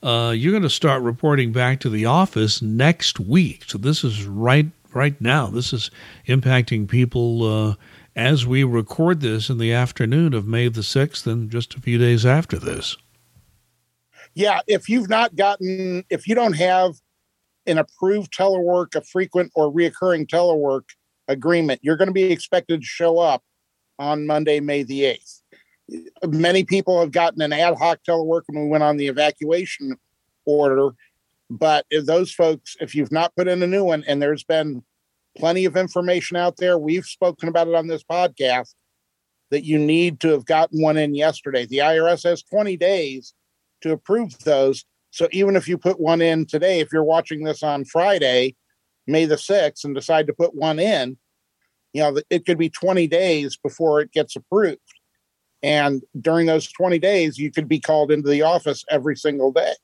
uh, 0.02 0.32
you're 0.36 0.52
going 0.52 0.62
to 0.62 0.70
start 0.70 1.02
reporting 1.02 1.52
back 1.52 1.80
to 1.80 1.88
the 1.88 2.04
office 2.04 2.62
next 2.62 3.18
week. 3.18 3.64
So 3.66 3.78
this 3.78 4.04
is 4.04 4.24
right 4.24 4.66
right 4.94 5.20
now. 5.20 5.48
This 5.48 5.72
is 5.72 5.90
impacting 6.26 6.88
people 6.88 7.44
uh, 7.44 7.74
as 8.16 8.46
we 8.46 8.64
record 8.64 9.20
this 9.20 9.50
in 9.50 9.58
the 9.58 9.72
afternoon 9.72 10.34
of 10.34 10.46
May 10.46 10.68
the 10.68 10.82
sixth, 10.82 11.26
and 11.26 11.50
just 11.50 11.74
a 11.74 11.80
few 11.80 11.98
days 11.98 12.24
after 12.24 12.58
this. 12.58 12.96
Yeah, 14.34 14.60
if 14.66 14.88
you've 14.88 15.08
not 15.08 15.36
gotten, 15.36 16.04
if 16.10 16.28
you 16.28 16.34
don't 16.34 16.54
have 16.54 16.94
an 17.66 17.78
approved 17.78 18.32
telework, 18.32 18.94
a 18.94 19.02
frequent 19.02 19.52
or 19.54 19.72
reoccurring 19.72 20.26
telework 20.26 20.84
agreement, 21.26 21.80
you're 21.82 21.96
going 21.96 22.08
to 22.08 22.14
be 22.14 22.32
expected 22.32 22.80
to 22.80 22.86
show 22.86 23.18
up 23.18 23.42
on 23.98 24.26
Monday, 24.26 24.60
May 24.60 24.84
the 24.84 25.02
8th 25.02 25.37
many 26.26 26.64
people 26.64 27.00
have 27.00 27.12
gotten 27.12 27.40
an 27.42 27.52
ad 27.52 27.76
hoc 27.78 28.00
telework 28.06 28.42
when 28.46 28.64
we 28.64 28.68
went 28.68 28.84
on 28.84 28.96
the 28.96 29.06
evacuation 29.06 29.96
order. 30.44 30.90
But 31.50 31.86
those 32.04 32.32
folks, 32.32 32.76
if 32.80 32.94
you've 32.94 33.12
not 33.12 33.34
put 33.36 33.48
in 33.48 33.62
a 33.62 33.66
new 33.66 33.84
one, 33.84 34.04
and 34.06 34.20
there's 34.20 34.44
been 34.44 34.82
plenty 35.36 35.64
of 35.64 35.76
information 35.76 36.36
out 36.36 36.56
there, 36.58 36.78
we've 36.78 37.06
spoken 37.06 37.48
about 37.48 37.68
it 37.68 37.74
on 37.74 37.86
this 37.86 38.04
podcast. 38.04 38.74
that 39.50 39.64
you 39.64 39.78
need 39.78 40.20
to 40.20 40.28
have 40.28 40.44
gotten 40.44 40.80
one 40.82 40.96
in 40.96 41.14
yesterday. 41.14 41.66
The 41.66 41.78
IRS 41.78 42.24
has 42.24 42.42
20 42.42 42.76
days 42.76 43.34
to 43.80 43.92
approve 43.92 44.38
those. 44.40 44.84
So 45.10 45.28
even 45.32 45.56
if 45.56 45.68
you 45.68 45.78
put 45.78 46.00
one 46.00 46.20
in 46.20 46.46
today, 46.46 46.80
if 46.80 46.92
you're 46.92 47.04
watching 47.04 47.44
this 47.44 47.62
on 47.62 47.84
Friday, 47.84 48.56
May 49.06 49.24
the 49.24 49.36
6th, 49.36 49.84
and 49.84 49.94
decide 49.94 50.26
to 50.26 50.34
put 50.34 50.54
one 50.54 50.78
in, 50.78 51.16
you 51.94 52.02
know, 52.02 52.18
it 52.28 52.44
could 52.44 52.58
be 52.58 52.68
20 52.68 53.06
days 53.06 53.56
before 53.56 54.00
it 54.00 54.12
gets 54.12 54.36
approved. 54.36 54.78
And 55.62 56.02
during 56.20 56.46
those 56.46 56.70
20 56.70 56.98
days, 56.98 57.38
you 57.38 57.50
could 57.50 57.68
be 57.68 57.80
called 57.80 58.12
into 58.12 58.28
the 58.28 58.42
office 58.42 58.84
every 58.90 59.16
single 59.16 59.52
day. 59.52 59.74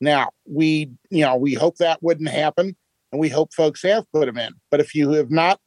Now, 0.00 0.30
we, 0.46 0.90
you 1.10 1.24
know, 1.24 1.36
we 1.36 1.54
hope 1.54 1.76
that 1.76 2.02
wouldn't 2.02 2.28
happen 2.28 2.76
and 3.10 3.20
we 3.20 3.28
hope 3.28 3.52
folks 3.52 3.82
have 3.82 4.10
put 4.12 4.26
them 4.26 4.38
in. 4.38 4.52
But 4.70 4.80
if 4.80 4.94
you 4.94 5.10
have 5.10 5.30
not, 5.30 5.60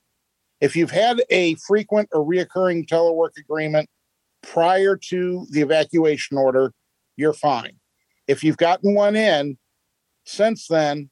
if 0.61 0.75
you've 0.75 0.91
had 0.91 1.21
a 1.29 1.55
frequent 1.67 2.09
or 2.11 2.25
reoccurring 2.25 2.87
telework 2.87 3.37
agreement 3.37 3.89
prior 4.41 4.97
to 5.09 5.45
the 5.51 5.61
evacuation 5.61 6.37
order, 6.37 6.73
you're 7.17 7.33
fine. 7.33 7.77
If 8.27 8.43
you've 8.43 8.57
gotten 8.57 8.95
one 8.95 9.15
in 9.15 9.57
since 10.25 10.67
then 10.67 11.09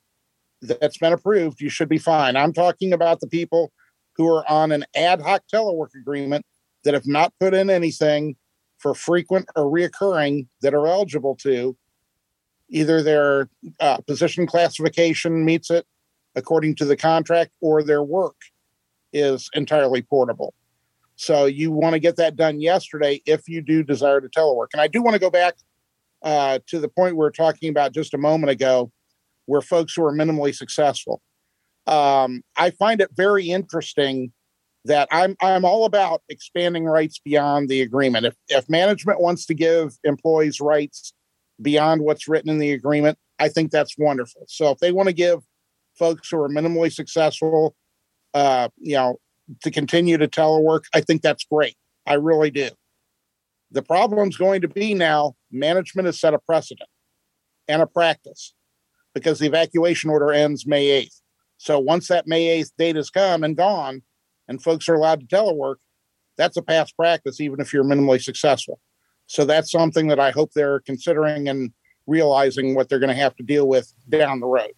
that's 0.61 0.97
been 0.97 1.13
approved, 1.13 1.61
you 1.61 1.69
should 1.69 1.89
be 1.89 1.97
fine. 1.97 2.35
I'm 2.35 2.53
talking 2.53 2.93
about 2.93 3.19
the 3.19 3.27
people 3.27 3.71
who 4.15 4.27
are 4.27 4.49
on 4.49 4.71
an 4.71 4.85
ad 4.95 5.21
hoc 5.21 5.43
telework 5.51 5.89
agreement 5.95 6.45
that 6.83 6.93
have 6.93 7.07
not 7.07 7.33
put 7.39 7.53
in 7.53 7.69
anything 7.69 8.35
for 8.77 8.93
frequent 8.93 9.47
or 9.55 9.65
reoccurring 9.65 10.47
that 10.61 10.73
are 10.73 10.87
eligible 10.87 11.35
to. 11.35 11.75
Either 12.69 13.01
their 13.01 13.49
uh, 13.79 13.97
position 14.07 14.45
classification 14.45 15.45
meets 15.45 15.69
it 15.69 15.85
according 16.35 16.75
to 16.75 16.85
the 16.85 16.97
contract, 16.97 17.51
or 17.61 17.83
their 17.83 18.03
work 18.03 18.35
is 19.13 19.49
entirely 19.53 20.01
portable. 20.01 20.53
So 21.15 21.45
you 21.45 21.71
want 21.71 21.93
to 21.93 21.99
get 21.99 22.15
that 22.15 22.35
done 22.35 22.59
yesterday 22.59 23.21
if 23.25 23.47
you 23.47 23.61
do 23.61 23.83
desire 23.83 24.19
to 24.19 24.27
telework. 24.27 24.67
And 24.73 24.81
I 24.81 24.87
do 24.87 25.01
want 25.03 25.13
to 25.13 25.19
go 25.19 25.29
back 25.29 25.53
uh, 26.23 26.59
to 26.67 26.79
the 26.79 26.89
point 26.89 27.15
we 27.15 27.19
were 27.19 27.31
talking 27.31 27.69
about 27.69 27.93
just 27.93 28.15
a 28.15 28.17
moment 28.17 28.49
ago, 28.49 28.91
where 29.45 29.61
folks 29.61 29.93
who 29.93 30.03
are 30.03 30.13
minimally 30.13 30.55
successful. 30.55 31.21
Um, 31.85 32.43
I 32.57 32.71
find 32.71 33.01
it 33.01 33.09
very 33.13 33.49
interesting 33.49 34.31
that 34.85 35.07
I'm 35.11 35.35
I'm 35.41 35.65
all 35.65 35.85
about 35.85 36.21
expanding 36.29 36.85
rights 36.85 37.19
beyond 37.23 37.69
the 37.69 37.81
agreement. 37.81 38.25
If 38.25 38.35
if 38.49 38.69
management 38.69 39.21
wants 39.21 39.45
to 39.47 39.53
give 39.53 39.97
employees 40.03 40.59
rights 40.59 41.13
beyond 41.61 42.01
what's 42.01 42.27
written 42.27 42.49
in 42.49 42.59
the 42.59 42.73
agreement, 42.73 43.17
I 43.39 43.49
think 43.49 43.71
that's 43.71 43.95
wonderful. 43.97 44.43
So 44.47 44.71
if 44.71 44.79
they 44.79 44.91
want 44.91 45.07
to 45.07 45.13
give 45.13 45.39
folks 45.97 46.29
who 46.29 46.41
are 46.41 46.49
minimally 46.49 46.91
successful, 46.91 47.75
uh, 48.33 48.69
you 48.77 48.95
know, 48.95 49.17
to 49.61 49.71
continue 49.71 50.17
to 50.17 50.27
telework, 50.27 50.83
I 50.93 51.01
think 51.01 51.21
that's 51.21 51.45
great. 51.45 51.75
I 52.05 52.15
really 52.15 52.51
do. 52.51 52.69
The 53.71 53.81
problem's 53.81 54.37
going 54.37 54.61
to 54.61 54.67
be 54.67 54.93
now 54.93 55.35
management 55.51 56.05
has 56.07 56.19
set 56.19 56.33
a 56.33 56.39
precedent 56.39 56.89
and 57.67 57.81
a 57.81 57.87
practice 57.87 58.53
because 59.13 59.39
the 59.39 59.47
evacuation 59.47 60.09
order 60.09 60.31
ends 60.31 60.65
May 60.65 60.87
8th. 61.03 61.21
So 61.57 61.79
once 61.79 62.07
that 62.07 62.27
May 62.27 62.61
8th 62.61 62.71
date 62.77 62.95
has 62.95 63.09
come 63.09 63.43
and 63.43 63.55
gone, 63.55 64.01
and 64.47 64.61
folks 64.61 64.87
are 64.89 64.95
allowed 64.95 65.21
to 65.21 65.35
telework, 65.35 65.75
that's 66.37 66.57
a 66.57 66.61
past 66.61 66.95
practice, 66.95 67.39
even 67.39 67.59
if 67.59 67.73
you're 67.73 67.83
minimally 67.83 68.21
successful. 68.21 68.79
So 69.27 69.45
that's 69.45 69.71
something 69.71 70.07
that 70.07 70.19
I 70.19 70.31
hope 70.31 70.51
they're 70.53 70.81
considering 70.81 71.47
and 71.47 71.71
realizing 72.07 72.75
what 72.75 72.89
they're 72.89 72.99
going 72.99 73.09
to 73.09 73.21
have 73.21 73.35
to 73.37 73.43
deal 73.43 73.67
with 73.67 73.93
down 74.09 74.39
the 74.39 74.47
road. 74.47 74.73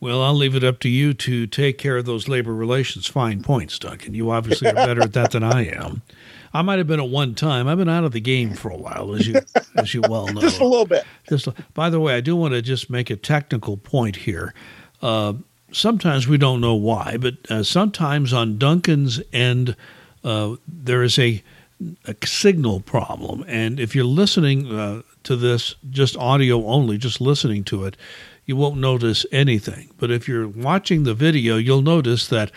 Well, 0.00 0.22
I'll 0.22 0.34
leave 0.34 0.54
it 0.54 0.62
up 0.62 0.78
to 0.80 0.88
you 0.88 1.12
to 1.14 1.46
take 1.48 1.76
care 1.76 1.96
of 1.96 2.04
those 2.04 2.28
labor 2.28 2.54
relations 2.54 3.08
fine 3.08 3.42
points, 3.42 3.78
Duncan. 3.78 4.14
You 4.14 4.30
obviously 4.30 4.68
are 4.68 4.74
better 4.74 5.02
at 5.02 5.12
that 5.14 5.32
than 5.32 5.42
I 5.42 5.66
am. 5.66 6.02
I 6.52 6.62
might 6.62 6.78
have 6.78 6.86
been 6.86 7.00
at 7.00 7.08
one 7.08 7.34
time. 7.34 7.66
I've 7.66 7.78
been 7.78 7.88
out 7.88 8.04
of 8.04 8.12
the 8.12 8.20
game 8.20 8.54
for 8.54 8.70
a 8.70 8.76
while, 8.76 9.14
as 9.14 9.26
you 9.26 9.40
as 9.76 9.92
you 9.92 10.02
well 10.08 10.28
know. 10.28 10.40
just 10.40 10.60
a 10.60 10.64
little 10.64 10.86
bit. 10.86 11.04
Just 11.28 11.48
by 11.74 11.90
the 11.90 12.00
way, 12.00 12.14
I 12.14 12.20
do 12.20 12.36
want 12.36 12.54
to 12.54 12.62
just 12.62 12.90
make 12.90 13.10
a 13.10 13.16
technical 13.16 13.76
point 13.76 14.16
here. 14.16 14.54
Uh, 15.02 15.34
sometimes 15.72 16.26
we 16.26 16.38
don't 16.38 16.60
know 16.60 16.74
why, 16.74 17.16
but 17.18 17.34
uh, 17.50 17.62
sometimes 17.62 18.32
on 18.32 18.58
Duncan's 18.58 19.20
end, 19.32 19.76
uh, 20.24 20.56
there 20.66 21.02
is 21.02 21.18
a, 21.18 21.42
a, 22.06 22.14
signal 22.26 22.80
problem. 22.80 23.44
And 23.46 23.78
if 23.78 23.94
you're 23.94 24.04
listening 24.04 24.72
uh, 24.72 25.02
to 25.24 25.36
this 25.36 25.74
just 25.90 26.16
audio 26.16 26.66
only, 26.66 26.98
just 26.98 27.20
listening 27.20 27.64
to 27.64 27.84
it, 27.84 27.96
you 28.46 28.56
won't 28.56 28.78
notice 28.78 29.26
anything. 29.30 29.90
But 29.98 30.10
if 30.10 30.26
you're 30.26 30.48
watching 30.48 31.04
the 31.04 31.14
video, 31.14 31.56
you'll 31.56 31.82
notice 31.82 32.28
that 32.28 32.50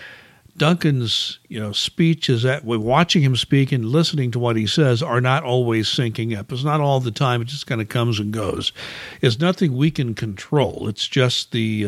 Duncan's 0.58 1.39
you 1.48 1.60
know 1.60 1.72
speech 1.72 2.30
is 2.30 2.44
that 2.44 2.65
we're 2.65 2.77
watching 2.77 3.22
him 3.22 3.36
speak 3.36 3.72
and 3.72 3.86
listening 3.86 4.32
to 4.32 4.39
what 4.39 4.58
he 4.58 4.68
says 4.68 5.01
are 5.01 5.22
not 5.22 5.44
always 5.44 5.88
syncing 5.88 6.38
up. 6.38 6.51
It's 6.51 6.63
not 6.63 6.82
all 6.82 7.00
the 7.00 7.12
time. 7.12 7.41
It 7.41 7.48
just 7.48 7.68
kind 7.68 7.82
of 7.82 7.88
comes 7.89 8.20
and 8.20 8.34
goes. 8.34 8.74
It's 9.22 9.39
nothing 9.39 9.75
we 9.75 9.91
can 9.91 10.13
control. 10.13 10.88
It's 10.88 11.08
just 11.08 11.51
the. 11.51 11.88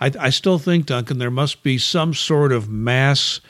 I, 0.00 0.12
I 0.18 0.30
still 0.30 0.58
think 0.58 0.86
Duncan 0.86 1.18
there 1.18 1.30
must 1.30 1.62
be 1.62 1.78
some 1.78 2.14
sort 2.14 2.52
of 2.52 2.68
mass, 2.68 3.40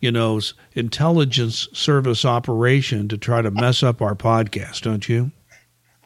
you 0.00 0.12
know, 0.12 0.40
intelligence 0.74 1.68
service 1.72 2.24
operation 2.24 3.08
to 3.08 3.18
try 3.18 3.42
to 3.42 3.50
mess 3.50 3.82
up 3.82 4.02
our 4.02 4.14
podcast. 4.14 4.82
Don't 4.82 5.08
you? 5.08 5.32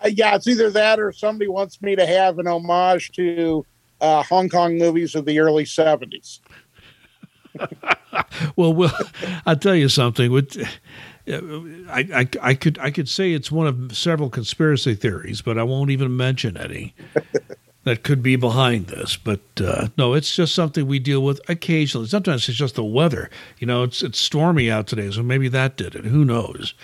Uh, 0.04 0.08
yeah, 0.08 0.36
it's 0.36 0.46
either 0.46 0.70
that 0.70 1.00
or 1.00 1.12
somebody 1.12 1.48
wants 1.48 1.82
me 1.82 1.96
to 1.96 2.06
have 2.06 2.38
an 2.38 2.46
homage 2.46 3.10
to 3.12 3.64
uh, 4.00 4.22
Hong 4.22 4.48
Kong 4.48 4.78
movies 4.78 5.14
of 5.14 5.24
the 5.24 5.40
early 5.40 5.64
seventies. 5.64 6.40
well, 8.56 8.72
well, 8.72 8.96
I'll 9.46 9.56
tell 9.56 9.74
you 9.74 9.88
something. 9.88 10.30
With, 10.30 10.56
uh, 10.60 11.42
I, 11.90 12.08
I, 12.14 12.28
I 12.40 12.54
could 12.54 12.78
I 12.78 12.92
could 12.92 13.08
say 13.08 13.32
it's 13.32 13.50
one 13.50 13.66
of 13.66 13.96
several 13.96 14.30
conspiracy 14.30 14.94
theories, 14.94 15.42
but 15.42 15.58
I 15.58 15.64
won't 15.64 15.90
even 15.90 16.16
mention 16.16 16.56
any 16.56 16.94
that 17.88 18.04
could 18.04 18.22
be 18.22 18.36
behind 18.36 18.86
this. 18.86 19.16
But 19.16 19.40
uh, 19.60 19.88
no, 19.96 20.14
it's 20.14 20.34
just 20.34 20.54
something 20.54 20.86
we 20.86 20.98
deal 20.98 21.22
with 21.22 21.40
occasionally. 21.48 22.06
Sometimes 22.06 22.48
it's 22.48 22.58
just 22.58 22.76
the 22.76 22.84
weather. 22.84 23.30
You 23.58 23.66
know, 23.66 23.82
it's 23.82 24.02
it's 24.02 24.18
stormy 24.18 24.70
out 24.70 24.86
today, 24.86 25.10
so 25.10 25.22
maybe 25.22 25.48
that 25.48 25.76
did 25.76 25.94
it. 25.94 26.04
Who 26.04 26.24
knows? 26.24 26.74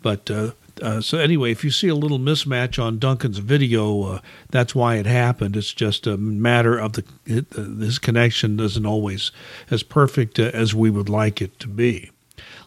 But 0.00 0.30
uh, 0.30 0.52
uh, 0.80 1.00
so 1.00 1.18
anyway, 1.18 1.52
if 1.52 1.64
you 1.64 1.70
see 1.70 1.88
a 1.88 1.94
little 1.94 2.18
mismatch 2.18 2.82
on 2.82 2.98
Duncan's 2.98 3.38
video, 3.38 4.02
uh, 4.02 4.20
that's 4.50 4.74
why 4.74 4.96
it 4.96 5.06
happened. 5.06 5.56
It's 5.56 5.72
just 5.72 6.06
a 6.06 6.16
matter 6.16 6.78
of 6.78 6.94
the 6.94 7.04
his 7.26 7.98
connection 7.98 8.58
isn't 8.58 8.86
always 8.86 9.30
as 9.70 9.82
perfect 9.82 10.38
uh, 10.38 10.50
as 10.54 10.74
we 10.74 10.90
would 10.90 11.08
like 11.08 11.42
it 11.42 11.58
to 11.60 11.68
be. 11.68 12.10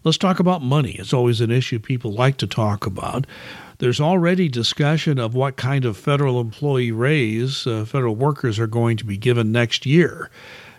Let's 0.03 0.17
talk 0.19 0.39
about 0.39 0.61
money. 0.61 0.91
It's 0.91 1.13
always 1.13 1.41
an 1.41 1.51
issue 1.51 1.79
people 1.79 2.13
like 2.13 2.37
to 2.37 2.47
talk 2.47 2.85
about. 2.85 3.25
There's 3.77 3.99
already 3.99 4.47
discussion 4.47 5.19
of 5.19 5.35
what 5.35 5.57
kind 5.57 5.85
of 5.85 5.97
federal 5.97 6.39
employee 6.39 6.91
raise 6.91 7.67
uh, 7.67 7.85
federal 7.85 8.15
workers 8.15 8.59
are 8.59 8.67
going 8.67 8.97
to 8.97 9.05
be 9.05 9.17
given 9.17 9.51
next 9.51 9.85
year 9.85 10.29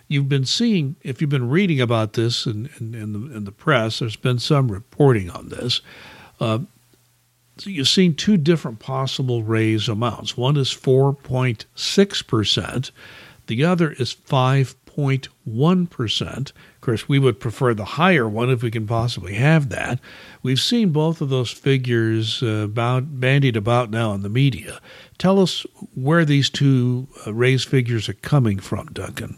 you've 0.07 0.29
been 0.29 0.45
seeing, 0.45 0.95
if 1.03 1.21
you've 1.21 1.29
been 1.29 1.49
reading 1.49 1.81
about 1.81 2.13
this 2.13 2.45
in, 2.45 2.69
in, 2.79 2.95
in, 2.95 3.11
the, 3.13 3.19
in 3.35 3.43
the, 3.43 3.51
press, 3.51 3.99
there's 3.99 4.15
been 4.15 4.39
some 4.39 4.71
reporting 4.71 5.29
on 5.29 5.49
this. 5.49 5.81
Uh, 6.39 6.59
so 7.57 7.69
you've 7.69 7.89
seen 7.89 8.15
two 8.15 8.37
different 8.37 8.79
possible 8.79 9.43
raise 9.43 9.89
amounts. 9.89 10.37
One 10.37 10.55
is 10.57 10.69
4.6%, 10.69 12.91
the 13.47 13.63
other 13.63 13.91
is 13.91 14.13
5.1%. 14.97 16.37
Of 16.37 16.53
course, 16.81 17.07
we 17.07 17.19
would 17.19 17.39
prefer 17.39 17.73
the 17.73 17.85
higher 17.85 18.27
one 18.27 18.49
if 18.49 18.63
we 18.63 18.71
can 18.71 18.87
possibly 18.87 19.35
have 19.35 19.69
that. 19.69 19.99
We've 20.41 20.59
seen 20.59 20.89
both 20.89 21.21
of 21.21 21.29
those 21.29 21.51
figures 21.51 22.41
uh, 22.41 22.63
about, 22.65 23.19
bandied 23.19 23.55
about 23.55 23.91
now 23.91 24.13
in 24.13 24.23
the 24.23 24.29
media. 24.29 24.81
Tell 25.17 25.39
us 25.39 25.65
where 25.93 26.25
these 26.25 26.49
two 26.49 27.07
uh, 27.25 27.57
figures 27.59 28.09
are 28.09 28.13
coming 28.13 28.59
from, 28.59 28.87
Duncan. 28.87 29.37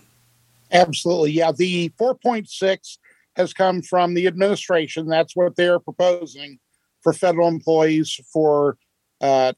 Absolutely. 0.72 1.32
Yeah. 1.32 1.52
The 1.52 1.90
4.6 2.00 2.98
has 3.36 3.54
come 3.54 3.82
from 3.82 4.14
the 4.14 4.28
administration. 4.28 5.08
That's 5.08 5.36
what 5.36 5.56
they're 5.56 5.80
proposing 5.80 6.60
for 7.02 7.12
federal 7.14 7.48
employees 7.48 8.20
for 8.32 8.78
uh, 9.20 9.54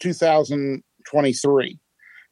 2023. 0.00 1.78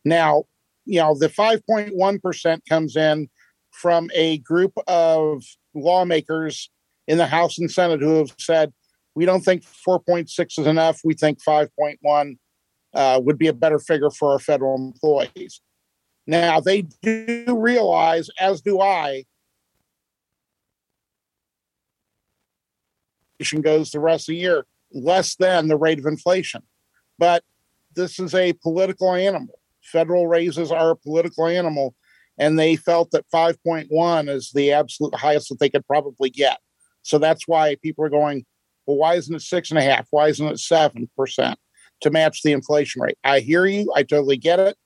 Now, 0.05 0.45
you 0.87 1.01
know, 1.01 1.15
the 1.19 1.29
5.1% 1.29 2.61
comes 2.69 2.97
in 2.97 3.29
from 3.73 4.11
a 4.15 4.39
group 4.39 4.73
of 4.87 5.43
lawmakers 5.75 6.71
in 7.07 7.19
the 7.19 7.27
House 7.27 7.59
and 7.59 7.71
Senate 7.71 8.01
who 8.01 8.19
have 8.19 8.35
said, 8.39 8.73
we 9.15 9.27
don't 9.27 9.43
think 9.43 9.65
4.6 9.87 10.59
is 10.59 10.67
enough. 10.67 11.01
We 11.05 11.15
think 11.15 11.43
5.1 11.43 12.37
uh, 12.95 13.21
would 13.23 13.39
be 13.39 13.49
a 13.49 13.53
better 13.53 13.79
figure 13.79 14.11
for 14.11 14.33
our 14.33 14.39
federal 14.39 14.77
employees. 14.77 15.61
Now, 16.27 16.61
they 16.61 16.83
do 17.03 17.45
realize, 17.49 18.29
as 18.41 18.61
do 18.61 18.81
I, 18.81 19.25
goes 23.63 23.91
the 23.91 24.01
rest 24.01 24.29
of 24.29 24.33
the 24.33 24.39
year, 24.39 24.67
less 24.93 25.37
than 25.37 25.69
the 25.69 25.77
rate 25.77 25.99
of 25.99 26.07
inflation. 26.07 26.63
But 27.19 27.45
this 27.95 28.19
is 28.19 28.35
a 28.35 28.55
political 28.55 29.15
animal. 29.15 29.59
Federal 29.87 30.27
raises 30.27 30.71
are 30.73 30.91
a 30.91 30.97
political 30.97 31.47
animal, 31.47 31.95
and 32.39 32.59
they 32.59 32.77
felt 32.77 33.11
that 33.13 33.25
5.1 33.33 34.29
is 34.29 34.51
the 34.53 34.73
absolute 34.73 35.15
highest 35.15 35.49
that 35.49 35.59
they 35.59 35.71
could 35.71 35.87
probably 35.87 36.31
get. 36.31 36.59
So 37.03 37.19
that's 37.19 37.47
why 37.47 37.77
people 37.83 38.05
are 38.05 38.11
going, 38.11 38.45
Well, 38.87 38.97
why 38.97 39.15
isn't 39.15 39.35
it 39.35 39.43
six 39.43 39.71
and 39.71 39.79
a 39.79 39.83
half? 39.83 40.07
Why 40.11 40.29
isn't 40.29 40.47
it 40.47 40.59
seven 40.59 41.09
percent 41.17 41.59
to 42.01 42.11
match 42.11 42.43
the 42.43 42.53
inflation 42.53 43.03
rate? 43.03 43.19
I 43.25 43.41
hear 43.41 43.67
you. 43.67 43.91
I 43.95 44.03
totally 44.03 44.37
get 44.37 44.59
it. 44.59 44.77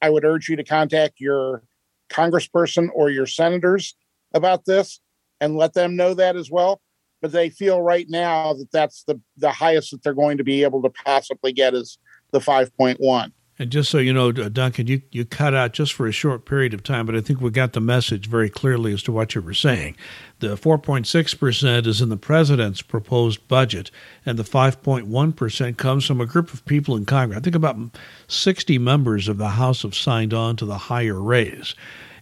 I 0.00 0.10
would 0.10 0.24
urge 0.24 0.48
you 0.48 0.56
to 0.56 0.64
contact 0.64 1.20
your 1.20 1.62
congressperson 2.10 2.88
or 2.94 3.10
your 3.10 3.26
senators 3.26 3.94
about 4.34 4.64
this 4.64 5.00
and 5.40 5.56
let 5.56 5.74
them 5.74 5.96
know 5.96 6.14
that 6.14 6.36
as 6.36 6.50
well. 6.50 6.80
But 7.20 7.32
they 7.32 7.48
feel 7.48 7.80
right 7.80 8.06
now 8.08 8.52
that 8.54 8.70
that's 8.70 9.04
the, 9.04 9.20
the 9.36 9.50
highest 9.50 9.90
that 9.90 10.02
they're 10.02 10.14
going 10.14 10.38
to 10.38 10.44
be 10.44 10.62
able 10.62 10.82
to 10.82 10.90
possibly 10.90 11.52
get 11.52 11.74
is 11.74 11.98
the 12.32 12.38
5.1. 12.38 13.32
And 13.56 13.70
just 13.70 13.88
so 13.88 13.98
you 13.98 14.12
know, 14.12 14.32
Duncan, 14.32 14.88
you, 14.88 15.02
you 15.12 15.24
cut 15.24 15.54
out 15.54 15.72
just 15.72 15.92
for 15.92 16.08
a 16.08 16.12
short 16.12 16.44
period 16.44 16.74
of 16.74 16.82
time, 16.82 17.06
but 17.06 17.14
I 17.14 17.20
think 17.20 17.40
we 17.40 17.50
got 17.50 17.72
the 17.72 17.80
message 17.80 18.26
very 18.26 18.50
clearly 18.50 18.92
as 18.92 19.02
to 19.04 19.12
what 19.12 19.34
you 19.36 19.40
were 19.40 19.54
saying. 19.54 19.96
The 20.40 20.56
4.6% 20.56 21.86
is 21.86 22.00
in 22.00 22.08
the 22.08 22.16
president's 22.16 22.82
proposed 22.82 23.46
budget, 23.46 23.92
and 24.26 24.36
the 24.38 24.42
5.1% 24.42 25.76
comes 25.76 26.04
from 26.04 26.20
a 26.20 26.26
group 26.26 26.52
of 26.52 26.64
people 26.64 26.96
in 26.96 27.04
Congress. 27.04 27.38
I 27.38 27.42
think 27.42 27.54
about 27.54 27.78
60 28.26 28.76
members 28.78 29.28
of 29.28 29.38
the 29.38 29.50
House 29.50 29.82
have 29.82 29.94
signed 29.94 30.34
on 30.34 30.56
to 30.56 30.64
the 30.64 30.78
higher 30.78 31.20
raise. 31.20 31.76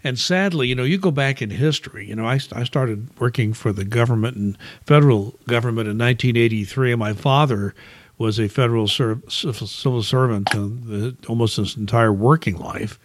And 0.04 0.18
sadly, 0.18 0.68
you 0.68 0.74
know, 0.74 0.84
you 0.84 0.98
go 0.98 1.12
back 1.12 1.40
in 1.40 1.48
history. 1.48 2.08
You 2.08 2.16
know, 2.16 2.26
I, 2.26 2.40
I 2.52 2.64
started 2.64 3.08
working 3.18 3.54
for 3.54 3.72
the 3.72 3.84
government 3.84 4.36
and 4.36 4.58
federal 4.84 5.38
government 5.46 5.88
in 5.88 5.96
1983, 5.96 6.92
and 6.92 6.98
my 6.98 7.14
father 7.14 7.74
was 8.18 8.38
a 8.38 8.48
federal 8.48 8.86
civil 8.88 10.02
servant 10.02 10.50
the, 10.50 11.16
almost 11.28 11.56
his 11.56 11.76
entire 11.76 12.12
working 12.12 12.56
life. 12.58 12.98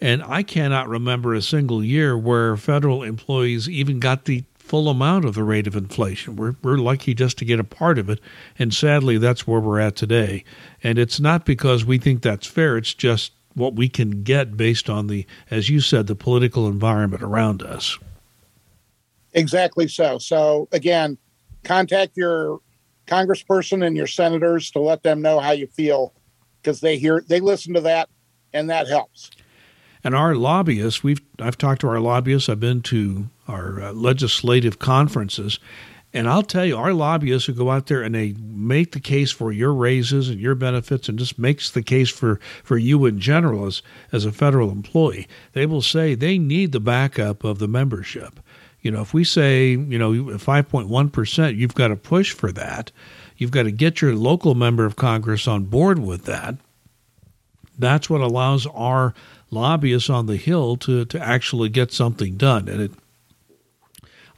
And 0.00 0.22
I 0.22 0.42
cannot 0.42 0.88
remember 0.88 1.34
a 1.34 1.42
single 1.42 1.84
year 1.84 2.16
where 2.16 2.56
federal 2.56 3.02
employees 3.02 3.68
even 3.68 4.00
got 4.00 4.24
the 4.24 4.44
full 4.58 4.88
amount 4.88 5.24
of 5.24 5.34
the 5.34 5.42
rate 5.42 5.66
of 5.66 5.76
inflation. 5.76 6.36
We're, 6.36 6.54
we're 6.62 6.76
lucky 6.76 7.12
just 7.12 7.36
to 7.38 7.44
get 7.44 7.60
a 7.60 7.64
part 7.64 7.98
of 7.98 8.08
it. 8.08 8.20
And 8.58 8.72
sadly, 8.72 9.18
that's 9.18 9.46
where 9.46 9.60
we're 9.60 9.80
at 9.80 9.96
today. 9.96 10.44
And 10.82 10.98
it's 10.98 11.20
not 11.20 11.44
because 11.44 11.84
we 11.84 11.98
think 11.98 12.22
that's 12.22 12.46
fair, 12.46 12.76
it's 12.76 12.94
just 12.94 13.32
what 13.54 13.74
we 13.74 13.88
can 13.88 14.22
get 14.22 14.56
based 14.56 14.88
on 14.88 15.08
the, 15.08 15.26
as 15.50 15.68
you 15.68 15.80
said, 15.80 16.06
the 16.06 16.14
political 16.14 16.68
environment 16.68 17.22
around 17.22 17.62
us. 17.62 17.98
Exactly 19.32 19.88
so. 19.88 20.18
So, 20.18 20.68
again, 20.72 21.18
contact 21.64 22.16
your 22.16 22.60
congressperson 23.10 23.84
and 23.84 23.96
your 23.96 24.06
senators 24.06 24.70
to 24.70 24.80
let 24.80 25.02
them 25.02 25.20
know 25.20 25.40
how 25.40 25.50
you 25.50 25.66
feel 25.66 26.14
because 26.62 26.80
they 26.80 26.96
hear 26.96 27.22
they 27.28 27.40
listen 27.40 27.74
to 27.74 27.80
that 27.80 28.08
and 28.52 28.70
that 28.70 28.88
helps. 28.88 29.30
And 30.02 30.14
our 30.14 30.34
lobbyists 30.34 31.02
we've 31.02 31.20
i've 31.40 31.58
talked 31.58 31.80
to 31.82 31.88
our 31.88 32.00
lobbyists. 32.00 32.48
I've 32.48 32.60
been 32.60 32.82
to 32.82 33.26
our 33.48 33.80
uh, 33.80 33.92
legislative 33.92 34.78
conferences. 34.78 35.58
And 36.12 36.28
i'll 36.28 36.42
tell 36.42 36.64
you 36.64 36.76
our 36.76 36.92
lobbyists 36.92 37.46
who 37.46 37.52
go 37.52 37.70
out 37.70 37.86
there 37.86 38.02
and 38.02 38.14
they 38.14 38.34
make 38.40 38.92
the 38.92 39.00
case 39.00 39.30
for 39.30 39.52
your 39.52 39.72
raises 39.72 40.28
and 40.28 40.40
your 40.40 40.56
benefits 40.56 41.08
and 41.08 41.18
just 41.18 41.38
makes 41.38 41.70
the 41.70 41.82
case 41.82 42.10
for 42.10 42.40
for 42.64 42.78
you 42.78 43.06
in 43.06 43.20
general 43.20 43.66
as 43.66 43.80
as 44.10 44.24
a 44.24 44.32
federal 44.32 44.72
employee 44.72 45.28
they 45.52 45.66
will 45.66 45.82
say 45.82 46.16
they 46.16 46.36
need 46.36 46.72
the 46.72 46.80
backup 46.80 47.44
of 47.44 47.60
the 47.60 47.68
membership 47.68 48.40
you 48.82 48.90
know, 48.90 49.02
if 49.02 49.12
we 49.12 49.24
say, 49.24 49.70
you 49.70 49.98
know, 49.98 50.12
5.1%, 50.12 51.56
you've 51.56 51.74
got 51.74 51.88
to 51.88 51.96
push 51.96 52.32
for 52.32 52.50
that. 52.52 52.90
You've 53.36 53.50
got 53.50 53.64
to 53.64 53.70
get 53.70 54.00
your 54.00 54.14
local 54.14 54.54
member 54.54 54.84
of 54.84 54.96
Congress 54.96 55.46
on 55.46 55.64
board 55.64 55.98
with 55.98 56.24
that. 56.24 56.56
That's 57.78 58.10
what 58.10 58.20
allows 58.20 58.66
our 58.66 59.14
lobbyists 59.50 60.10
on 60.10 60.26
the 60.26 60.36
Hill 60.36 60.76
to, 60.78 61.04
to 61.06 61.20
actually 61.20 61.68
get 61.68 61.92
something 61.92 62.36
done. 62.36 62.68
And 62.68 62.82
it, 62.82 62.92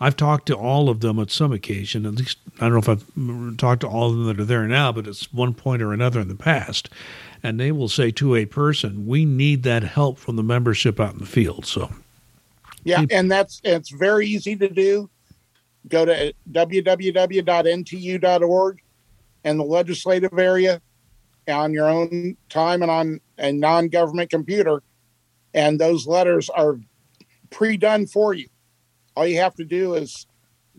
I've 0.00 0.16
talked 0.16 0.46
to 0.46 0.56
all 0.56 0.88
of 0.88 1.00
them 1.00 1.18
at 1.18 1.30
some 1.30 1.52
occasion. 1.52 2.06
At 2.06 2.14
least 2.14 2.38
I 2.60 2.68
don't 2.68 2.72
know 2.72 2.78
if 2.78 2.88
I've 2.88 3.56
talked 3.56 3.82
to 3.82 3.88
all 3.88 4.10
of 4.10 4.16
them 4.16 4.26
that 4.26 4.40
are 4.40 4.44
there 4.44 4.66
now, 4.66 4.90
but 4.92 5.06
it's 5.06 5.32
one 5.32 5.54
point 5.54 5.82
or 5.82 5.92
another 5.92 6.20
in 6.20 6.28
the 6.28 6.34
past. 6.34 6.88
And 7.42 7.58
they 7.58 7.72
will 7.72 7.88
say 7.88 8.10
to 8.12 8.34
a 8.34 8.44
person, 8.44 9.06
"We 9.06 9.24
need 9.24 9.62
that 9.64 9.82
help 9.82 10.18
from 10.18 10.36
the 10.36 10.42
membership 10.42 10.98
out 10.98 11.12
in 11.12 11.18
the 11.20 11.26
field." 11.26 11.66
So 11.66 11.90
yeah, 12.84 13.00
hmm. 13.00 13.06
and 13.10 13.30
that's 13.30 13.60
it's 13.64 13.90
very 13.90 14.26
easy 14.26 14.56
to 14.56 14.68
do. 14.68 15.08
Go 15.88 16.04
to 16.04 16.32
www.nteu.org 16.50 17.02
and 19.44 19.58
the 19.58 19.64
legislative 19.64 20.38
area 20.38 20.80
on 21.48 21.72
your 21.72 21.88
own 21.88 22.36
time 22.48 22.82
and 22.82 22.90
on 22.90 23.20
a 23.38 23.52
non-government 23.52 24.30
computer, 24.30 24.82
and 25.54 25.80
those 25.80 26.06
letters 26.06 26.48
are 26.50 26.78
pre-done 27.50 28.06
for 28.06 28.32
you. 28.32 28.48
All 29.16 29.26
you 29.26 29.40
have 29.40 29.56
to 29.56 29.64
do 29.64 29.94
is 29.94 30.26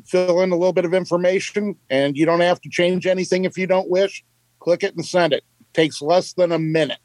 fill 0.05 0.41
in 0.41 0.51
a 0.51 0.55
little 0.55 0.73
bit 0.73 0.85
of 0.85 0.93
information, 0.93 1.75
and 1.89 2.15
you 2.17 2.25
don't 2.25 2.39
have 2.39 2.61
to 2.61 2.69
change 2.69 3.05
anything 3.05 3.43
if 3.45 3.57
you 3.57 3.67
don't 3.67 3.89
wish. 3.89 4.23
Click 4.59 4.83
it 4.83 4.95
and 4.95 5.05
send 5.05 5.33
it. 5.33 5.43
it 5.59 5.73
takes 5.73 6.01
less 6.01 6.33
than 6.33 6.51
a 6.51 6.59
minute. 6.59 6.99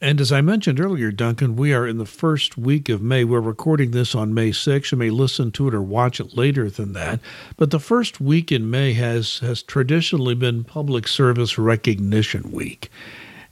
And 0.00 0.20
as 0.20 0.30
I 0.30 0.42
mentioned 0.42 0.78
earlier, 0.78 1.10
Duncan, 1.10 1.56
we 1.56 1.72
are 1.72 1.84
in 1.84 1.98
the 1.98 2.06
first 2.06 2.56
week 2.56 2.88
of 2.88 3.02
May. 3.02 3.24
We're 3.24 3.40
recording 3.40 3.90
this 3.90 4.14
on 4.14 4.32
May 4.32 4.50
6th. 4.50 4.92
You 4.92 4.98
may 4.98 5.10
listen 5.10 5.50
to 5.52 5.66
it 5.66 5.74
or 5.74 5.82
watch 5.82 6.20
it 6.20 6.36
later 6.36 6.70
than 6.70 6.92
that. 6.92 7.18
But 7.56 7.72
the 7.72 7.80
first 7.80 8.20
week 8.20 8.52
in 8.52 8.70
May 8.70 8.92
has, 8.92 9.40
has 9.40 9.60
traditionally 9.60 10.36
been 10.36 10.62
Public 10.62 11.08
Service 11.08 11.58
Recognition 11.58 12.52
Week. 12.52 12.92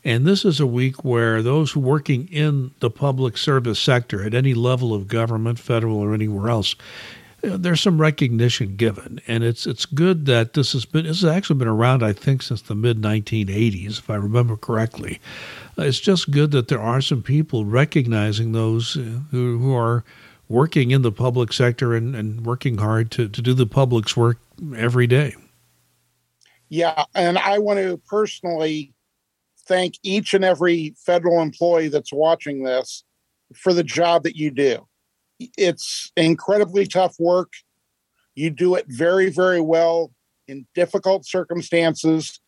And 0.05 0.25
this 0.25 0.45
is 0.45 0.61
a 0.61 0.69
week 0.69 1.05
where 1.05 1.43
those 1.43 1.75
working 1.75 2.29
in 2.29 2.71
the 2.79 2.91
public 2.91 3.37
service 3.37 3.81
sector 3.81 4.23
at 4.23 4.33
any 4.33 4.55
level 4.55 4.95
of 4.95 5.09
government, 5.09 5.59
federal 5.59 5.97
or 5.97 6.15
anywhere 6.15 6.49
else, 6.49 6.77
there's 7.43 7.81
some 7.81 8.01
recognition 8.01 8.77
given, 8.77 9.21
and 9.27 9.45
it's 9.45 9.67
it's 9.67 9.87
good 9.87 10.27
that 10.27 10.55
this 10.55 10.73
has 10.73 10.85
been 10.85 11.07
this 11.07 11.21
has 11.23 11.31
actually 11.31 11.59
been 11.59 11.69
around 11.69 12.03
I 12.03 12.13
think 12.13 12.43
since 12.43 12.63
the 12.63 12.75
mid 12.75 13.01
1980s 13.01 13.99
if 13.99 14.11
I 14.11 14.17
remember 14.17 14.57
correctly 14.57 15.21
it's 15.79 16.01
just 16.01 16.31
good 16.31 16.51
that 16.53 16.69
there 16.69 16.81
are 16.81 17.01
some 17.01 17.23
people 17.23 17.65
recognizing 17.65 18.53
those 18.53 18.97
uh, 18.97 19.21
who, 19.31 19.59
who 19.59 19.75
are 19.75 20.05
working 20.49 20.91
in 20.91 21.03
the 21.03 21.13
public 21.13 21.53
sector 21.53 21.95
and, 21.95 22.15
and 22.15 22.47
working 22.47 22.79
hard 22.79 23.11
to, 23.11 23.29
to 23.29 23.43
do 23.43 23.53
the 23.53 23.67
public's 23.67 24.17
work 24.17 24.39
every 24.77 25.07
day. 25.07 25.35
Yeah, 26.69 27.05
and 27.15 27.39
I 27.39 27.59
want 27.59 27.79
to 27.81 28.01
personally 28.09 28.93
thank 29.67 29.99
each 30.03 30.35
and 30.35 30.45
every 30.45 30.95
federal 30.97 31.41
employee 31.41 31.89
that's 31.89 32.13
watching 32.13 32.63
this 32.63 33.05
for 33.55 33.73
the 33.73 33.85
job 33.85 34.23
that 34.23 34.37
you 34.37 34.51
do. 34.51 34.87
It's 35.39 36.11
incredibly 36.17 36.87
tough 36.87 37.17
work. 37.19 37.53
You 38.35 38.51
do 38.51 38.75
it 38.75 38.87
very, 38.89 39.31
very 39.31 39.61
well 39.61 40.13
in 40.49 40.67
difficult 40.75 41.27
circumstances 41.27 42.41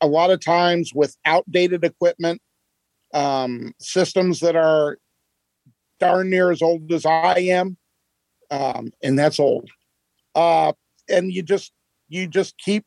a 0.00 0.06
lot 0.06 0.30
of 0.30 0.40
times 0.40 0.92
with 0.94 1.16
outdated 1.24 1.84
equipment, 1.84 2.40
um, 3.14 3.74
systems 3.80 4.40
that 4.40 4.56
are 4.56 4.98
darn 6.00 6.30
near 6.30 6.50
as 6.50 6.62
old 6.62 6.90
as 6.92 7.06
I 7.06 7.38
am, 7.38 7.76
um, 8.50 8.92
and 9.02 9.18
that's 9.18 9.38
old. 9.38 9.70
Uh, 10.34 10.72
and 11.08 11.32
you 11.32 11.42
just 11.42 11.72
you 12.08 12.26
just 12.26 12.56
keep 12.58 12.84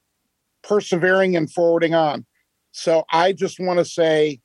persevering 0.63 1.36
and 1.36 1.51
forwarding 1.51 1.93
on. 1.93 2.25
So 2.71 3.05
I 3.12 3.34
just 3.34 3.60
want 3.60 3.79
to 3.79 3.86
say, 3.86 4.39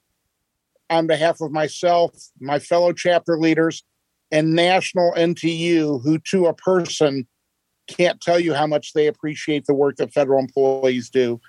on 0.88 1.06
behalf 1.06 1.40
of 1.40 1.50
myself, 1.50 2.12
my 2.40 2.58
fellow 2.58 2.92
chapter 2.92 3.38
leaders, 3.38 3.82
and 4.30 4.54
national 4.54 5.12
NTEU, 5.16 6.02
who 6.02 6.18
to 6.18 6.46
a 6.46 6.54
person 6.54 7.26
can't 7.86 8.20
tell 8.20 8.38
you 8.38 8.54
how 8.54 8.66
much 8.66 8.92
they 8.92 9.08
appreciate 9.08 9.66
the 9.66 9.74
work 9.74 9.96
that 9.96 10.12
federal 10.12 10.38
employees 10.38 11.10
do 11.10 11.40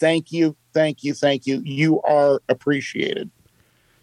thank 0.00 0.32
you, 0.32 0.56
thank 0.72 1.04
you, 1.04 1.14
thank 1.14 1.46
you. 1.46 1.62
You 1.64 2.00
are 2.02 2.42
appreciated. 2.48 3.30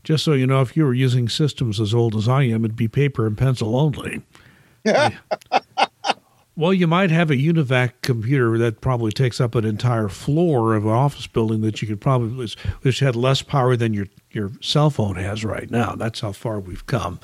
Just 0.03 0.23
so 0.23 0.31
you 0.33 0.47
know, 0.47 0.61
if 0.61 0.77
you 0.77 0.85
were 0.85 0.93
using 0.93 1.27
systems 1.27 1.81
as 1.81 1.93
old 1.93 2.15
as 2.15 2.29
I 2.29 2.43
am, 2.43 2.63
it'd 2.63 2.77
be 2.77 2.87
paper 2.87 3.27
and 3.27 3.37
pencil 3.37 3.75
only. 3.75 4.21
well, 6.55 6.73
you 6.73 6.87
might 6.87 7.11
have 7.11 7.29
a 7.29 7.35
UNIVAC 7.35 7.93
computer 8.03 8.57
that 8.57 8.79
probably 8.79 9.11
takes 9.11 9.41
up 9.41 9.53
an 9.55 9.65
entire 9.65 10.07
floor 10.07 10.75
of 10.75 10.85
an 10.85 10.91
office 10.91 11.27
building 11.27 11.59
that 11.61 11.81
you 11.81 11.89
could 11.89 11.99
probably, 11.99 12.47
which 12.83 12.99
had 12.99 13.17
less 13.17 13.41
power 13.41 13.75
than 13.75 13.93
your, 13.93 14.07
your 14.31 14.51
cell 14.61 14.89
phone 14.89 15.15
has 15.15 15.43
right 15.43 15.69
now. 15.69 15.93
That's 15.95 16.21
how 16.21 16.31
far 16.31 16.61
we've 16.61 16.85
come. 16.85 17.19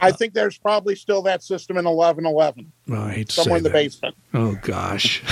I 0.00 0.12
think 0.12 0.34
there's 0.34 0.58
probably 0.58 0.94
still 0.94 1.22
that 1.22 1.42
system 1.42 1.76
in 1.76 1.84
1111. 1.84 2.72
Oh, 2.90 3.24
somewhere 3.28 3.58
in 3.58 3.62
the 3.62 3.68
that. 3.68 3.72
basement. 3.72 4.16
Oh, 4.34 4.56
gosh. 4.62 5.22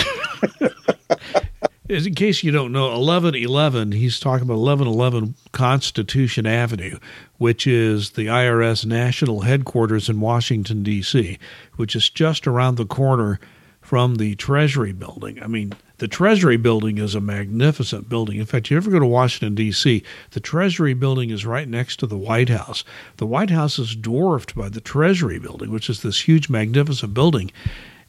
in 1.88 2.14
case 2.14 2.42
you 2.42 2.50
don't 2.50 2.72
know, 2.72 2.88
1111, 2.98 3.92
he's 3.92 4.18
talking 4.18 4.44
about 4.44 4.59
1111 4.59 5.35
Constitution 5.53 6.46
Avenue, 6.46 6.98
which 7.38 7.66
is 7.66 8.12
the 8.12 8.27
IRS 8.27 8.87
national 8.87 9.42
headquarters 9.42 10.09
in 10.09 10.20
Washington, 10.20 10.83
D.C., 10.83 11.38
which 11.77 11.94
is 11.94 12.09
just 12.09 12.46
around 12.46 12.77
the 12.77 12.87
corner 12.87 13.38
from 13.81 14.16
the 14.16 14.35
Treasury 14.37 14.92
building. 14.92 15.42
I 15.42 15.46
mean, 15.46 15.74
the 16.05 16.09
Treasury 16.09 16.59
building 16.59 16.99
is 16.99 17.14
a 17.14 17.21
magnificent 17.23 18.11
building. 18.11 18.38
In 18.38 18.45
fact, 18.45 18.71
you 18.71 18.77
ever 18.77 18.90
go 18.90 18.99
to 18.99 19.07
Washington, 19.07 19.55
D.C., 19.55 20.03
the 20.33 20.38
Treasury 20.38 20.93
building 20.93 21.31
is 21.31 21.47
right 21.47 21.67
next 21.67 21.97
to 22.01 22.07
the 22.07 22.19
White 22.19 22.51
House. 22.51 22.85
The 23.17 23.25
White 23.25 23.49
House 23.49 23.79
is 23.79 23.97
dwarfed 23.97 24.55
by 24.55 24.69
the 24.69 24.83
Treasury 24.83 25.38
building, 25.38 25.71
which 25.71 25.88
is 25.88 26.03
this 26.03 26.29
huge, 26.29 26.51
magnificent 26.51 27.14
building 27.14 27.51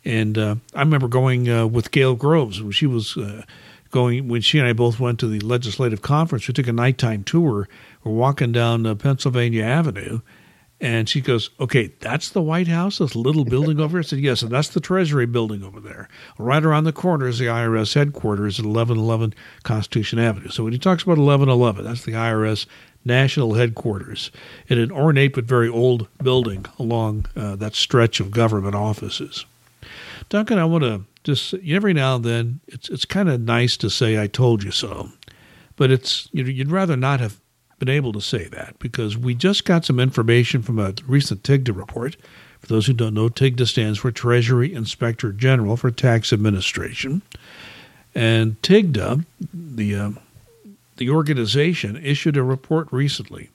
And 0.03 0.38
uh, 0.38 0.55
I 0.73 0.81
remember 0.81 1.08
going 1.08 1.49
uh, 1.49 1.67
with 1.67 1.91
Gail 1.91 2.15
Groves 2.15 2.62
when 2.62 2.73
she 2.73 2.86
was 2.86 3.15
uh, 3.15 3.43
going 3.91 4.27
when 4.27 4.41
she 4.41 4.60
and 4.60 4.67
I 4.67 4.73
both 4.73 4.99
went 4.99 5.17
to 5.21 5.27
the 5.29 5.39
legislative 5.39 6.01
conference. 6.01 6.49
We 6.49 6.53
took 6.53 6.67
a 6.67 6.73
nighttime 6.73 7.23
tour. 7.23 7.69
We're 8.03 8.12
walking 8.12 8.51
down 8.51 8.86
uh, 8.86 8.95
Pennsylvania 8.95 9.63
Avenue, 9.63 10.19
and 10.81 11.07
she 11.07 11.21
goes, 11.21 11.49
"Okay, 11.59 11.91
that's 11.99 12.29
the 12.29 12.41
White 12.41 12.67
House, 12.67 12.97
this 12.97 13.15
little 13.15 13.45
building 13.45 13.79
over 13.79 13.97
here." 13.97 13.99
I 13.99 14.03
said, 14.03 14.19
"Yes, 14.19 14.41
and 14.41 14.51
that's 14.51 14.69
the 14.69 14.79
Treasury 14.79 15.25
building 15.25 15.63
over 15.63 15.79
there. 15.79 16.09
Right 16.38 16.63
around 16.63 16.83
the 16.83 16.91
corner 16.91 17.27
is 17.27 17.39
the 17.39 17.47
IRS 17.47 17.93
headquarters 17.93 18.59
at 18.59 18.65
1111 18.65 19.33
Constitution 19.63 20.19
Avenue." 20.19 20.49
So 20.49 20.63
when 20.63 20.73
he 20.73 20.79
talks 20.79 21.03
about 21.03 21.17
1111, 21.17 21.85
that's 21.85 22.03
the 22.03 22.13
IRS 22.13 22.65
national 23.05 23.53
headquarters 23.53 24.31
in 24.67 24.79
an 24.79 24.91
ornate 24.91 25.33
but 25.33 25.45
very 25.45 25.69
old 25.69 26.07
building 26.21 26.65
along 26.79 27.25
uh, 27.35 27.55
that 27.55 27.75
stretch 27.75 28.19
of 28.19 28.31
government 28.31 28.75
offices. 28.75 29.45
Duncan, 30.29 30.57
I 30.57 30.65
want 30.65 30.83
to 30.83 31.03
just 31.23 31.53
every 31.67 31.93
now 31.93 32.15
and 32.15 32.25
then 32.25 32.59
it's 32.67 32.89
it's 32.89 33.05
kind 33.05 33.29
of 33.29 33.41
nice 33.41 33.77
to 33.77 33.89
say 33.89 34.21
"I 34.21 34.27
told 34.27 34.63
you 34.63 34.71
so," 34.71 35.09
but 35.75 35.91
it's 35.91 36.27
you'd 36.31 36.71
rather 36.71 36.95
not 36.97 37.19
have 37.19 37.39
been 37.79 37.89
able 37.89 38.13
to 38.13 38.21
say 38.21 38.45
that 38.45 38.77
because 38.79 39.17
we 39.17 39.35
just 39.35 39.65
got 39.65 39.85
some 39.85 39.99
information 39.99 40.61
from 40.61 40.79
a 40.79 40.93
recent 41.07 41.43
TIGTA 41.43 41.75
report. 41.75 42.15
For 42.59 42.67
those 42.67 42.88
who 42.88 42.93
don't 42.93 43.13
know, 43.13 43.29
TIGTA 43.29 43.67
stands 43.67 43.99
for 43.99 44.11
Treasury 44.11 44.73
Inspector 44.73 45.29
General 45.33 45.77
for 45.77 45.91
Tax 45.91 46.31
Administration. 46.31 47.21
And 48.13 48.61
TIGTA, 48.61 49.25
the, 49.53 49.95
uh, 49.95 50.11
the 50.97 51.09
organization, 51.09 51.97
issued 51.97 52.38
a 52.38 52.43
report 52.43 52.88
recently. 52.91 53.49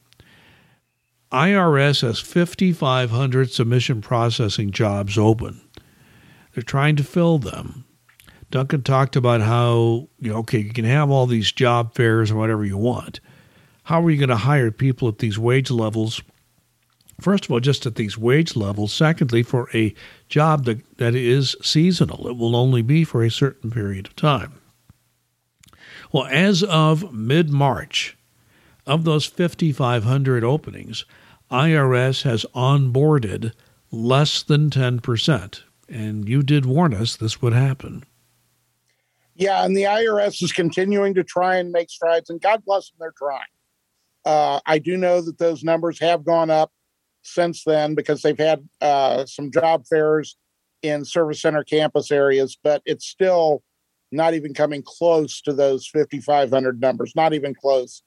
IRS 1.32 2.02
has 2.02 2.18
5,500 2.18 3.50
submission 3.50 4.02
processing 4.02 4.70
jobs 4.70 5.16
open. 5.16 5.62
They're 6.52 6.62
trying 6.62 6.96
to 6.96 7.04
fill 7.04 7.38
them. 7.38 7.84
Duncan 8.50 8.82
talked 8.82 9.14
about 9.14 9.40
how, 9.40 10.08
you 10.18 10.32
know, 10.32 10.38
okay, 10.38 10.58
you 10.58 10.72
can 10.72 10.84
have 10.84 11.08
all 11.08 11.26
these 11.26 11.52
job 11.52 11.94
fairs 11.94 12.32
or 12.32 12.36
whatever 12.36 12.64
you 12.64 12.76
want 12.76 13.20
how 13.84 14.02
are 14.02 14.10
you 14.10 14.18
going 14.18 14.28
to 14.28 14.36
hire 14.36 14.70
people 14.70 15.08
at 15.08 15.18
these 15.18 15.38
wage 15.38 15.70
levels? 15.70 16.22
First 17.20 17.44
of 17.44 17.50
all, 17.50 17.60
just 17.60 17.86
at 17.86 17.96
these 17.96 18.16
wage 18.16 18.56
levels. 18.56 18.92
Secondly, 18.92 19.42
for 19.42 19.68
a 19.74 19.94
job 20.28 20.64
that, 20.64 20.98
that 20.98 21.14
is 21.14 21.56
seasonal, 21.62 22.26
it 22.28 22.36
will 22.36 22.56
only 22.56 22.82
be 22.82 23.04
for 23.04 23.22
a 23.22 23.30
certain 23.30 23.70
period 23.70 24.06
of 24.06 24.16
time. 24.16 24.60
Well, 26.12 26.26
as 26.26 26.62
of 26.62 27.12
mid 27.12 27.50
March, 27.50 28.16
of 28.86 29.04
those 29.04 29.26
5,500 29.26 30.42
openings, 30.42 31.04
IRS 31.50 32.22
has 32.22 32.46
onboarded 32.54 33.52
less 33.90 34.42
than 34.42 34.70
10%. 34.70 35.62
And 35.88 36.28
you 36.28 36.42
did 36.42 36.64
warn 36.66 36.94
us 36.94 37.16
this 37.16 37.42
would 37.42 37.52
happen. 37.52 38.04
Yeah, 39.34 39.64
and 39.64 39.76
the 39.76 39.84
IRS 39.84 40.42
is 40.42 40.52
continuing 40.52 41.14
to 41.14 41.24
try 41.24 41.56
and 41.56 41.72
make 41.72 41.90
strides, 41.90 42.30
and 42.30 42.40
God 42.40 42.64
bless 42.64 42.90
them, 42.90 42.96
they're 43.00 43.14
trying. 43.16 43.40
Uh, 44.24 44.60
I 44.66 44.78
do 44.78 44.96
know 44.96 45.20
that 45.20 45.38
those 45.38 45.64
numbers 45.64 45.98
have 46.00 46.24
gone 46.24 46.50
up 46.50 46.70
since 47.22 47.64
then 47.64 47.94
because 47.94 48.22
they've 48.22 48.38
had 48.38 48.66
uh, 48.80 49.26
some 49.26 49.50
job 49.50 49.86
fairs 49.86 50.36
in 50.82 51.04
service 51.04 51.40
center 51.42 51.64
campus 51.64 52.10
areas, 52.10 52.56
but 52.62 52.82
it's 52.84 53.06
still 53.06 53.62
not 54.12 54.34
even 54.34 54.54
coming 54.54 54.82
close 54.84 55.40
to 55.42 55.52
those 55.52 55.86
5,500 55.86 56.80
numbers, 56.80 57.12
not 57.14 57.32
even 57.32 57.54
close. 57.54 58.02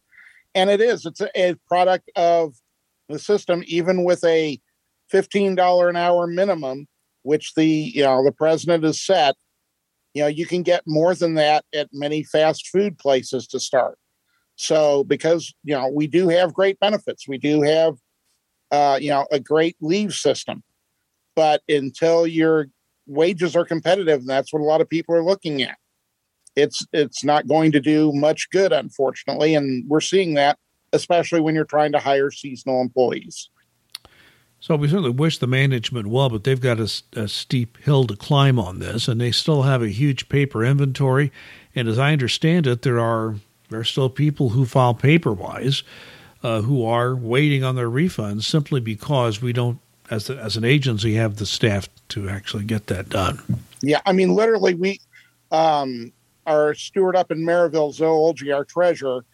And 0.55 0.69
it 0.69 0.81
is, 0.81 1.05
it's 1.05 1.21
a, 1.21 1.29
a 1.35 1.55
product 1.67 2.09
of 2.15 2.55
the 3.09 3.19
system, 3.19 3.63
even 3.67 4.03
with 4.03 4.23
a 4.23 4.59
$15 5.11 5.89
an 5.89 5.95
hour 5.95 6.27
minimum, 6.27 6.87
which 7.23 7.53
the, 7.55 7.65
you 7.65 8.03
know, 8.03 8.23
the 8.23 8.31
president 8.31 8.83
has 8.83 9.01
set, 9.01 9.35
you 10.13 10.21
know, 10.21 10.27
you 10.27 10.45
can 10.45 10.61
get 10.61 10.83
more 10.85 11.15
than 11.15 11.35
that 11.35 11.65
at 11.73 11.89
many 11.91 12.23
fast 12.23 12.67
food 12.69 12.97
places 12.97 13.47
to 13.47 13.59
start. 13.59 13.97
So 14.55 15.03
because 15.03 15.53
you 15.63 15.73
know 15.73 15.89
we 15.89 16.07
do 16.07 16.27
have 16.29 16.53
great 16.53 16.79
benefits, 16.79 17.27
we 17.27 17.37
do 17.37 17.61
have 17.61 17.95
uh, 18.71 18.97
you 19.01 19.09
know 19.09 19.27
a 19.31 19.39
great 19.39 19.75
leave 19.81 20.13
system, 20.13 20.63
but 21.35 21.61
until 21.67 22.27
your 22.27 22.67
wages 23.07 23.55
are 23.55 23.65
competitive, 23.65 24.19
and 24.19 24.29
that's 24.29 24.53
what 24.53 24.61
a 24.61 24.65
lot 24.65 24.81
of 24.81 24.89
people 24.89 25.15
are 25.15 25.23
looking 25.23 25.61
at, 25.61 25.77
it's 26.55 26.85
it's 26.93 27.23
not 27.23 27.47
going 27.47 27.71
to 27.71 27.79
do 27.79 28.11
much 28.13 28.49
good, 28.51 28.71
unfortunately, 28.71 29.55
and 29.55 29.87
we're 29.89 30.01
seeing 30.01 30.35
that 30.35 30.57
especially 30.93 31.41
when 31.41 31.55
you're 31.55 31.65
trying 31.65 31.91
to 31.91 31.99
hire 31.99 32.31
seasonal 32.31 32.79
employees. 32.79 33.49
So 34.59 34.77
we 34.77 34.87
certainly 34.87 35.09
wish 35.09 35.39
the 35.39 35.47
management 35.47 36.07
well, 36.07 36.29
but 36.29 36.45
they've 36.45 36.61
got 36.61 36.79
a, 36.79 36.89
a, 37.17 37.27
steep 37.27 37.77
hill 37.79 38.05
to 38.05 38.15
climb 38.15 38.57
on 38.57 38.79
this, 38.79 39.09
and 39.09 39.19
they 39.19 39.31
still 39.31 39.63
have 39.63 39.81
a 39.81 39.89
huge 39.89 40.29
paper 40.29 40.63
inventory. 40.63 41.33
And 41.75 41.89
as 41.89 41.99
I 41.99 42.13
understand 42.13 42.65
it, 42.65 42.83
there 42.83 42.99
are 42.99 43.35
there 43.69 43.79
are 43.79 43.83
still 43.83 44.09
people 44.09 44.49
who 44.49 44.65
file 44.65 44.93
paperwise 44.93 45.83
uh, 46.43 46.61
who 46.61 46.85
are 46.85 47.15
waiting 47.15 47.63
on 47.63 47.75
their 47.75 47.89
refunds 47.89 48.43
simply 48.43 48.81
because 48.81 49.41
we 49.41 49.53
don't, 49.53 49.79
as, 50.09 50.27
the, 50.27 50.37
as 50.37 50.57
an 50.57 50.65
agency, 50.65 51.13
have 51.15 51.37
the 51.37 51.45
staff 51.45 51.87
to 52.09 52.29
actually 52.29 52.65
get 52.65 52.87
that 52.87 53.09
done. 53.09 53.41
Yeah, 53.81 54.01
I 54.05 54.11
mean, 54.11 54.35
literally, 54.35 54.73
we, 54.73 54.99
um, 55.51 56.11
our 56.45 56.73
steward 56.73 57.15
up 57.15 57.31
in 57.31 57.39
Maryville, 57.39 57.93
Zoology, 57.93 58.51
our 58.51 58.65
treasurer, 58.65 59.25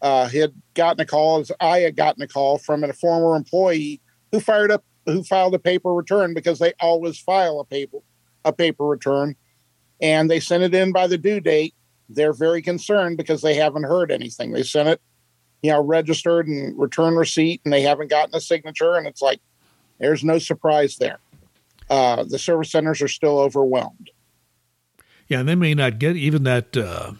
uh, 0.00 0.28
had 0.28 0.52
gotten 0.74 1.00
a 1.00 1.06
call, 1.06 1.38
as 1.38 1.52
I 1.60 1.78
had 1.78 1.94
gotten 1.94 2.22
a 2.22 2.28
call 2.28 2.58
from 2.58 2.82
a 2.82 2.92
former 2.92 3.36
employee 3.36 4.00
who 4.32 4.40
fired 4.40 4.72
up, 4.72 4.84
who 5.06 5.22
filed 5.22 5.54
a 5.54 5.60
paper 5.60 5.94
return 5.94 6.34
because 6.34 6.58
they 6.58 6.72
always 6.80 7.18
file 7.18 7.60
a 7.60 7.64
paper, 7.64 7.98
a 8.44 8.52
paper 8.52 8.84
return, 8.84 9.36
and 10.00 10.28
they 10.28 10.40
sent 10.40 10.64
it 10.64 10.74
in 10.74 10.90
by 10.90 11.06
the 11.06 11.18
due 11.18 11.38
date 11.38 11.74
they're 12.14 12.32
very 12.32 12.62
concerned 12.62 13.16
because 13.16 13.42
they 13.42 13.54
haven't 13.54 13.84
heard 13.84 14.10
anything. 14.10 14.52
They 14.52 14.62
sent 14.62 14.88
it, 14.88 15.00
you 15.62 15.70
know, 15.70 15.82
registered 15.82 16.46
and 16.46 16.78
return 16.78 17.14
receipt, 17.14 17.60
and 17.64 17.72
they 17.72 17.82
haven't 17.82 18.10
gotten 18.10 18.34
a 18.34 18.40
signature. 18.40 18.96
And 18.96 19.06
it's 19.06 19.22
like, 19.22 19.40
there's 19.98 20.24
no 20.24 20.38
surprise 20.38 20.96
there. 20.96 21.18
Uh, 21.90 22.24
the 22.24 22.38
service 22.38 22.70
centers 22.70 23.02
are 23.02 23.08
still 23.08 23.38
overwhelmed. 23.38 24.10
Yeah, 25.28 25.40
and 25.40 25.48
they 25.48 25.54
may 25.54 25.74
not 25.74 25.98
get 25.98 26.16
even 26.16 26.44
that 26.44 26.76
uh, 26.76 27.12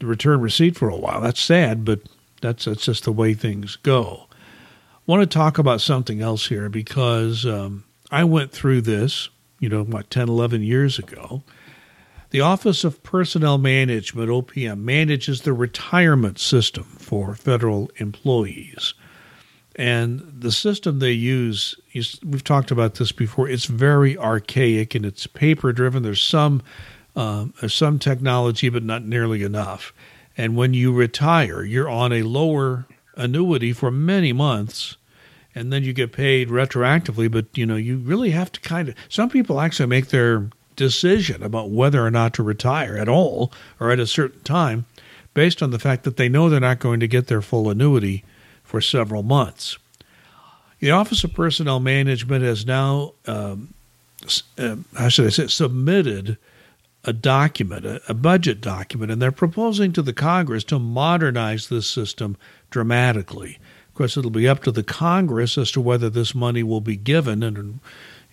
return 0.00 0.40
receipt 0.40 0.76
for 0.76 0.88
a 0.88 0.96
while. 0.96 1.20
That's 1.20 1.40
sad, 1.40 1.84
but 1.84 2.00
that's 2.40 2.66
that's 2.66 2.84
just 2.84 3.04
the 3.04 3.12
way 3.12 3.34
things 3.34 3.76
go. 3.76 4.26
I 4.30 5.00
want 5.06 5.22
to 5.22 5.26
talk 5.26 5.58
about 5.58 5.80
something 5.80 6.20
else 6.20 6.48
here 6.48 6.68
because 6.68 7.44
um, 7.44 7.84
I 8.10 8.24
went 8.24 8.52
through 8.52 8.82
this, 8.82 9.28
you 9.58 9.68
know, 9.68 9.84
what 9.84 10.10
10, 10.10 10.28
11 10.28 10.62
years 10.62 10.98
ago 10.98 11.42
the 12.34 12.40
Office 12.40 12.82
of 12.82 13.00
Personnel 13.04 13.58
Management, 13.58 14.28
OPM, 14.28 14.80
manages 14.80 15.42
the 15.42 15.52
retirement 15.52 16.40
system 16.40 16.82
for 16.82 17.36
federal 17.36 17.92
employees. 17.98 18.92
And 19.76 20.20
the 20.36 20.50
system 20.50 20.98
they 20.98 21.12
use, 21.12 21.76
is, 21.92 22.18
we've 22.24 22.42
talked 22.42 22.72
about 22.72 22.96
this 22.96 23.12
before, 23.12 23.48
it's 23.48 23.66
very 23.66 24.18
archaic 24.18 24.96
and 24.96 25.06
it's 25.06 25.28
paper 25.28 25.72
driven. 25.72 26.02
There's 26.02 26.20
some, 26.20 26.60
uh, 27.14 27.46
there's 27.60 27.72
some 27.72 28.00
technology, 28.00 28.68
but 28.68 28.82
not 28.82 29.04
nearly 29.04 29.44
enough. 29.44 29.92
And 30.36 30.56
when 30.56 30.74
you 30.74 30.92
retire, 30.92 31.62
you're 31.62 31.88
on 31.88 32.12
a 32.12 32.24
lower 32.24 32.84
annuity 33.14 33.72
for 33.72 33.92
many 33.92 34.32
months 34.32 34.96
and 35.54 35.72
then 35.72 35.84
you 35.84 35.92
get 35.92 36.10
paid 36.10 36.48
retroactively 36.48 37.30
but 37.30 37.46
you 37.56 37.64
know 37.64 37.76
you 37.76 37.96
really 37.98 38.30
have 38.30 38.50
to 38.50 38.58
kind 38.58 38.88
of 38.88 38.94
some 39.08 39.30
people 39.30 39.60
actually 39.60 39.86
make 39.86 40.08
their 40.08 40.48
decision 40.76 41.42
about 41.42 41.70
whether 41.70 42.04
or 42.04 42.10
not 42.10 42.34
to 42.34 42.42
retire 42.42 42.96
at 42.96 43.08
all 43.08 43.52
or 43.80 43.90
at 43.90 44.00
a 44.00 44.06
certain 44.06 44.42
time 44.42 44.86
based 45.34 45.62
on 45.62 45.70
the 45.70 45.78
fact 45.78 46.04
that 46.04 46.16
they 46.16 46.28
know 46.28 46.48
they're 46.48 46.60
not 46.60 46.78
going 46.78 47.00
to 47.00 47.08
get 47.08 47.26
their 47.26 47.42
full 47.42 47.68
annuity 47.68 48.24
for 48.62 48.80
several 48.80 49.22
months. 49.22 49.78
The 50.78 50.90
Office 50.90 51.24
of 51.24 51.34
Personnel 51.34 51.80
Management 51.80 52.44
has 52.44 52.66
now, 52.66 53.12
um, 53.26 53.74
uh, 54.58 54.76
how 54.96 55.08
should 55.08 55.26
I 55.26 55.30
say, 55.30 55.46
submitted 55.46 56.38
a 57.04 57.12
document, 57.12 57.84
a, 57.84 58.00
a 58.08 58.14
budget 58.14 58.60
document, 58.60 59.10
and 59.10 59.20
they're 59.20 59.32
proposing 59.32 59.92
to 59.92 60.02
the 60.02 60.12
Congress 60.12 60.64
to 60.64 60.78
modernize 60.78 61.68
this 61.68 61.86
system 61.86 62.36
dramatically. 62.70 63.58
Of 63.88 63.94
course, 63.94 64.16
it'll 64.16 64.30
be 64.30 64.48
up 64.48 64.62
to 64.64 64.72
the 64.72 64.82
Congress 64.82 65.56
as 65.56 65.70
to 65.72 65.80
whether 65.80 66.10
this 66.10 66.34
money 66.34 66.62
will 66.62 66.80
be 66.80 66.96
given 66.96 67.42
and 67.42 67.80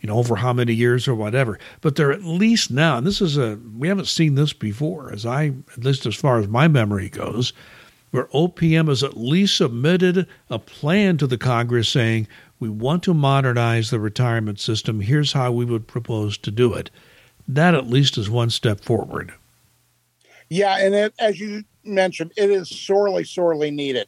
you 0.02 0.08
know, 0.08 0.18
over 0.18 0.36
how 0.36 0.52
many 0.52 0.74
years 0.74 1.08
or 1.08 1.16
whatever. 1.16 1.60
But 1.80 1.96
they're 1.96 2.12
at 2.12 2.24
least 2.24 2.72
now, 2.72 2.98
and 2.98 3.08
this 3.08 3.22
is 3.22 3.38
a, 3.38 3.60
we 3.78 3.88
haven't 3.88 4.08
seen 4.08 4.36
this 4.36 4.52
before, 4.52 5.14
as 5.14 5.26
I, 5.26 5.54
at 5.78 5.84
least 5.84 6.06
as 6.06 6.16
far 6.16 6.40
as 6.40 6.48
my 6.48 6.68
memory 6.68 7.08
goes, 7.08 7.54
where 8.10 8.26
OPM 8.28 8.90
has 8.90 9.04
at 9.04 9.16
least 9.16 9.56
submitted 9.56 10.28
a 10.50 10.60
plan 10.60 11.18
to 11.18 11.28
the 11.28 11.38
Congress 11.38 11.88
saying, 11.88 12.28
we 12.60 12.68
want 12.68 13.04
to 13.04 13.14
modernize 13.14 13.90
the 13.90 14.00
retirement 14.00 14.60
system. 14.60 15.02
Here's 15.02 15.34
how 15.34 15.52
we 15.52 15.66
would 15.66 15.88
propose 15.88 16.38
to 16.40 16.52
do 16.52 16.74
it. 16.74 16.90
That 17.48 17.74
at 17.74 17.88
least 17.88 18.18
is 18.18 18.30
one 18.30 18.50
step 18.50 18.82
forward. 18.82 19.34
Yeah, 20.50 20.78
and 20.78 20.94
it, 20.94 21.14
as 21.18 21.40
you 21.40 21.64
mentioned, 21.84 22.34
it 22.38 22.50
is 22.50 22.70
sorely, 22.70 23.24
sorely 23.24 23.72
needed. 23.72 24.08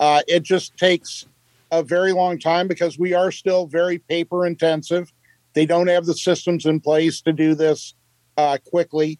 Uh, 0.00 0.22
it 0.26 0.42
just 0.42 0.76
takes 0.76 1.26
a 1.70 1.82
very 1.82 2.12
long 2.12 2.38
time 2.38 2.66
because 2.66 2.98
we 2.98 3.12
are 3.12 3.30
still 3.30 3.66
very 3.66 3.98
paper 3.98 4.46
intensive 4.46 5.12
They 5.54 5.66
don't 5.66 5.88
have 5.88 6.06
the 6.06 6.14
systems 6.14 6.66
in 6.66 6.80
place 6.80 7.20
to 7.22 7.32
do 7.32 7.54
this 7.54 7.94
uh, 8.36 8.58
quickly. 8.64 9.18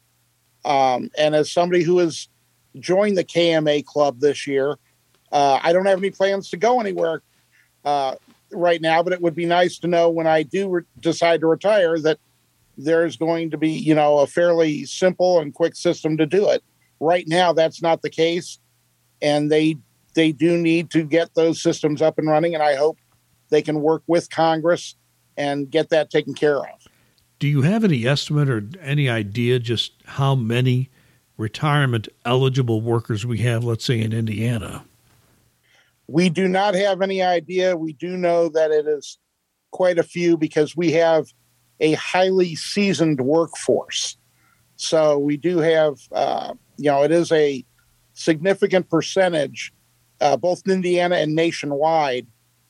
Um, 0.64 1.10
and 1.18 1.34
as 1.34 1.50
somebody 1.50 1.82
who 1.82 1.98
has 1.98 2.28
joined 2.78 3.16
the 3.16 3.24
KMA 3.24 3.84
club 3.84 4.20
this 4.20 4.46
year, 4.46 4.76
uh, 5.30 5.58
I 5.62 5.72
don't 5.72 5.86
have 5.86 5.98
any 5.98 6.10
plans 6.10 6.50
to 6.50 6.56
go 6.56 6.80
anywhere 6.80 7.22
uh, 7.84 8.14
right 8.52 8.80
now, 8.80 9.02
but 9.02 9.12
it 9.12 9.20
would 9.20 9.34
be 9.34 9.46
nice 9.46 9.78
to 9.78 9.88
know 9.88 10.08
when 10.10 10.26
I 10.26 10.42
do 10.42 10.68
re- 10.68 10.82
decide 11.00 11.40
to 11.40 11.46
retire 11.46 11.98
that 12.00 12.18
there's 12.76 13.16
going 13.16 13.50
to 13.50 13.58
be, 13.58 13.70
you 13.70 13.94
know, 13.94 14.18
a 14.18 14.26
fairly 14.26 14.84
simple 14.84 15.40
and 15.40 15.54
quick 15.54 15.74
system 15.74 16.16
to 16.16 16.26
do 16.26 16.48
it. 16.50 16.62
Right 17.00 17.26
now, 17.26 17.52
that's 17.52 17.82
not 17.82 18.02
the 18.02 18.10
case, 18.10 18.58
and 19.20 19.50
they 19.50 19.76
they 20.14 20.30
do 20.30 20.56
need 20.56 20.90
to 20.90 21.04
get 21.04 21.34
those 21.34 21.60
systems 21.60 22.00
up 22.00 22.18
and 22.18 22.28
running. 22.28 22.54
And 22.54 22.62
I 22.62 22.76
hope 22.76 22.98
they 23.50 23.62
can 23.62 23.80
work 23.80 24.02
with 24.06 24.30
Congress 24.30 24.94
and 25.36 25.70
get 25.70 25.90
that 25.90 26.10
taken 26.10 26.34
care 26.34 26.58
of. 26.58 26.88
Do 27.38 27.48
you 27.48 27.62
have 27.62 27.84
any 27.84 28.06
estimate 28.06 28.48
or 28.48 28.64
any 28.80 29.08
idea 29.08 29.58
just 29.58 29.92
how 30.04 30.34
many 30.34 30.90
retirement 31.36 32.08
eligible 32.24 32.80
workers 32.80 33.26
we 33.26 33.38
have, 33.38 33.64
let's 33.64 33.84
say 33.84 34.00
in 34.00 34.12
Indiana? 34.12 34.84
We 36.06 36.28
do 36.28 36.46
not 36.46 36.74
have 36.74 37.02
any 37.02 37.22
idea. 37.22 37.76
We 37.76 37.94
do 37.94 38.16
know 38.16 38.48
that 38.50 38.70
it 38.70 38.86
is 38.86 39.18
quite 39.70 39.98
a 39.98 40.02
few 40.02 40.36
because 40.36 40.76
we 40.76 40.92
have 40.92 41.32
a 41.80 41.94
highly 41.94 42.54
seasoned 42.54 43.20
workforce. 43.20 44.16
So 44.76 45.18
we 45.18 45.36
do 45.36 45.58
have, 45.58 45.98
uh, 46.12 46.54
you 46.76 46.90
know, 46.90 47.02
it 47.02 47.10
is 47.10 47.32
a 47.32 47.64
significant 48.14 48.88
percentage, 48.88 49.72
uh, 50.20 50.36
both 50.36 50.62
in 50.66 50.72
Indiana 50.72 51.16
and 51.16 51.34
nationwide, 51.34 52.26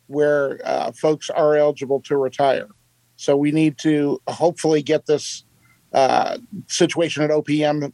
where 0.06 0.60
uh, 0.64 0.92
folks 0.92 1.30
are 1.30 1.56
eligible 1.56 2.00
to 2.02 2.16
retire. 2.16 2.68
So 3.16 3.36
we 3.36 3.52
need 3.52 3.78
to 3.78 4.20
hopefully 4.28 4.82
get 4.82 5.06
this 5.06 5.44
uh, 5.92 6.38
situation 6.66 7.22
at 7.22 7.30
OPM 7.30 7.92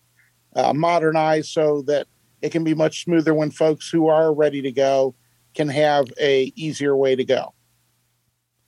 uh, 0.55 0.73
modernized 0.73 1.51
so 1.51 1.83
that 1.83 2.07
it 2.41 2.51
can 2.51 2.65
be 2.65 2.75
much 2.75 3.05
smoother 3.05 3.35
when 3.35 3.51
folks 3.51 3.91
who 3.91 4.09
are 4.09 4.33
ready 4.33 4.63
to 4.63 4.73
go 4.73 5.15
can 5.55 5.69
have 5.69 6.07
a 6.21 6.53
easier 6.57 6.97
way 6.97 7.17
to 7.17 7.25
go. 7.25 7.53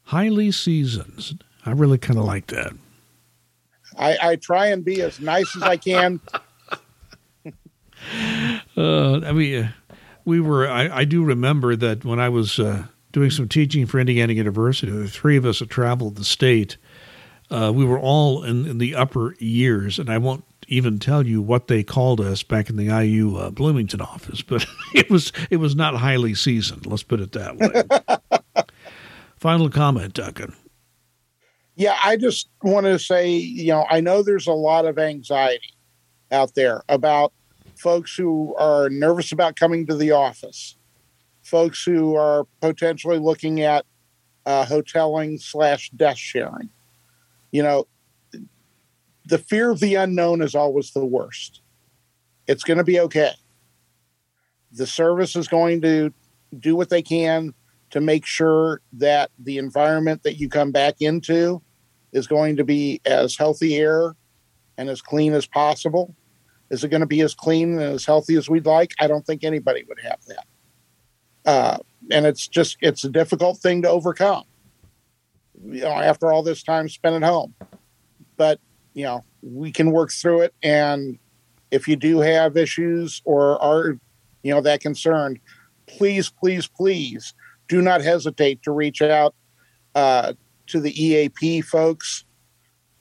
Highly 0.04 0.50
seasoned. 0.50 1.44
I 1.64 1.72
really 1.72 1.98
kind 1.98 2.18
of 2.18 2.24
like 2.24 2.48
that. 2.48 2.72
I, 3.96 4.18
I, 4.22 4.36
try 4.36 4.66
and 4.66 4.84
be 4.84 5.02
as 5.02 5.20
nice 5.20 5.54
as 5.56 5.62
I 5.62 5.76
can. 5.76 6.20
uh, 8.76 9.20
I 9.20 9.32
mean, 9.32 9.72
we 10.24 10.40
were. 10.40 10.68
I, 10.68 10.98
I, 10.98 11.04
do 11.04 11.22
remember 11.22 11.76
that 11.76 12.04
when 12.04 12.18
I 12.18 12.28
was 12.28 12.58
uh, 12.58 12.84
doing 13.12 13.30
some 13.30 13.48
teaching 13.48 13.86
for 13.86 13.98
Indiana 13.98 14.32
University, 14.32 14.92
the 14.92 15.08
three 15.08 15.36
of 15.36 15.44
us 15.44 15.58
had 15.58 15.70
traveled 15.70 16.16
the 16.16 16.24
state. 16.24 16.76
Uh, 17.50 17.72
we 17.74 17.84
were 17.84 17.98
all 17.98 18.44
in, 18.44 18.66
in, 18.66 18.78
the 18.78 18.94
upper 18.94 19.34
years, 19.38 19.98
and 19.98 20.08
I 20.08 20.18
won't 20.18 20.44
even 20.68 20.98
tell 21.00 21.26
you 21.26 21.42
what 21.42 21.66
they 21.66 21.82
called 21.82 22.20
us 22.20 22.44
back 22.44 22.70
in 22.70 22.76
the 22.76 22.84
IU 22.84 23.36
uh, 23.36 23.50
Bloomington 23.50 24.00
office, 24.00 24.40
but 24.40 24.64
it 24.94 25.10
was 25.10 25.32
it 25.50 25.56
was 25.56 25.74
not 25.74 25.96
highly 25.96 26.34
seasoned. 26.34 26.86
Let's 26.86 27.02
put 27.02 27.20
it 27.20 27.32
that 27.32 27.56
way. 27.56 28.64
Final 29.36 29.68
comment, 29.68 30.14
Duncan. 30.14 30.54
Yeah, 31.74 31.96
I 32.04 32.16
just 32.16 32.48
want 32.62 32.86
to 32.86 32.98
say, 32.98 33.30
you 33.30 33.68
know, 33.68 33.86
I 33.88 34.00
know 34.00 34.22
there's 34.22 34.46
a 34.46 34.52
lot 34.52 34.84
of 34.84 34.98
anxiety 34.98 35.74
out 36.30 36.54
there 36.54 36.82
about 36.88 37.32
folks 37.74 38.14
who 38.14 38.54
are 38.56 38.90
nervous 38.90 39.32
about 39.32 39.56
coming 39.56 39.86
to 39.86 39.96
the 39.96 40.12
office, 40.12 40.76
folks 41.50 41.82
who 41.82 42.14
are 42.14 42.46
potentially 42.60 43.18
looking 43.18 43.60
at 43.60 43.84
uh, 44.46 44.64
hoteling 44.64 45.40
slash 45.40 45.90
desk 45.90 46.18
sharing. 46.18 46.70
You 47.50 47.64
know, 47.64 47.86
the 49.26 49.38
fear 49.38 49.70
of 49.70 49.80
the 49.80 49.96
unknown 49.96 50.42
is 50.42 50.54
always 50.54 50.92
the 50.92 51.04
worst. 51.04 51.60
It's 52.46 52.64
going 52.64 52.78
to 52.78 52.84
be 52.84 53.00
okay. 53.00 53.32
The 54.72 54.86
service 54.86 55.34
is 55.34 55.48
going 55.48 55.82
to 55.82 56.12
do 56.58 56.76
what 56.76 56.88
they 56.88 57.02
can 57.02 57.52
to 57.90 58.00
make 58.00 58.24
sure 58.24 58.80
that 58.92 59.30
the 59.38 59.58
environment 59.58 60.22
that 60.22 60.34
you 60.34 60.48
come 60.48 60.70
back 60.70 60.96
into 61.00 61.60
is 62.12 62.26
going 62.26 62.56
to 62.56 62.64
be 62.64 63.00
as 63.04 63.36
healthy 63.36 63.76
air 63.76 64.14
and 64.78 64.88
as 64.88 65.02
clean 65.02 65.32
as 65.32 65.46
possible. 65.46 66.14
Is 66.70 66.84
it 66.84 66.88
going 66.88 67.00
to 67.00 67.06
be 67.06 67.20
as 67.20 67.34
clean 67.34 67.72
and 67.72 67.82
as 67.82 68.04
healthy 68.04 68.36
as 68.36 68.48
we'd 68.48 68.66
like? 68.66 68.92
I 69.00 69.08
don't 69.08 69.26
think 69.26 69.42
anybody 69.42 69.84
would 69.88 70.00
have 70.00 70.24
that. 70.28 70.46
Uh, 71.46 71.78
and 72.10 72.26
it's 72.26 72.48
just 72.48 72.76
it's 72.80 73.04
a 73.04 73.08
difficult 73.08 73.58
thing 73.58 73.82
to 73.82 73.88
overcome. 73.88 74.44
You 75.62 75.82
know, 75.82 75.92
after 75.92 76.32
all 76.32 76.42
this 76.42 76.62
time 76.62 76.88
spent 76.88 77.16
at 77.16 77.22
home, 77.22 77.54
but 78.36 78.60
you 78.94 79.04
know 79.04 79.24
we 79.42 79.70
can 79.72 79.90
work 79.90 80.10
through 80.10 80.42
it. 80.42 80.54
And 80.62 81.18
if 81.70 81.86
you 81.86 81.96
do 81.96 82.20
have 82.20 82.56
issues 82.56 83.22
or 83.24 83.62
are 83.62 83.98
you 84.42 84.52
know 84.52 84.60
that 84.62 84.80
concerned, 84.80 85.40
please, 85.86 86.30
please, 86.30 86.66
please 86.66 87.34
do 87.68 87.82
not 87.82 88.00
hesitate 88.00 88.62
to 88.62 88.72
reach 88.72 89.02
out 89.02 89.34
uh, 89.94 90.32
to 90.66 90.80
the 90.80 91.02
EAP 91.02 91.62
folks. 91.62 92.24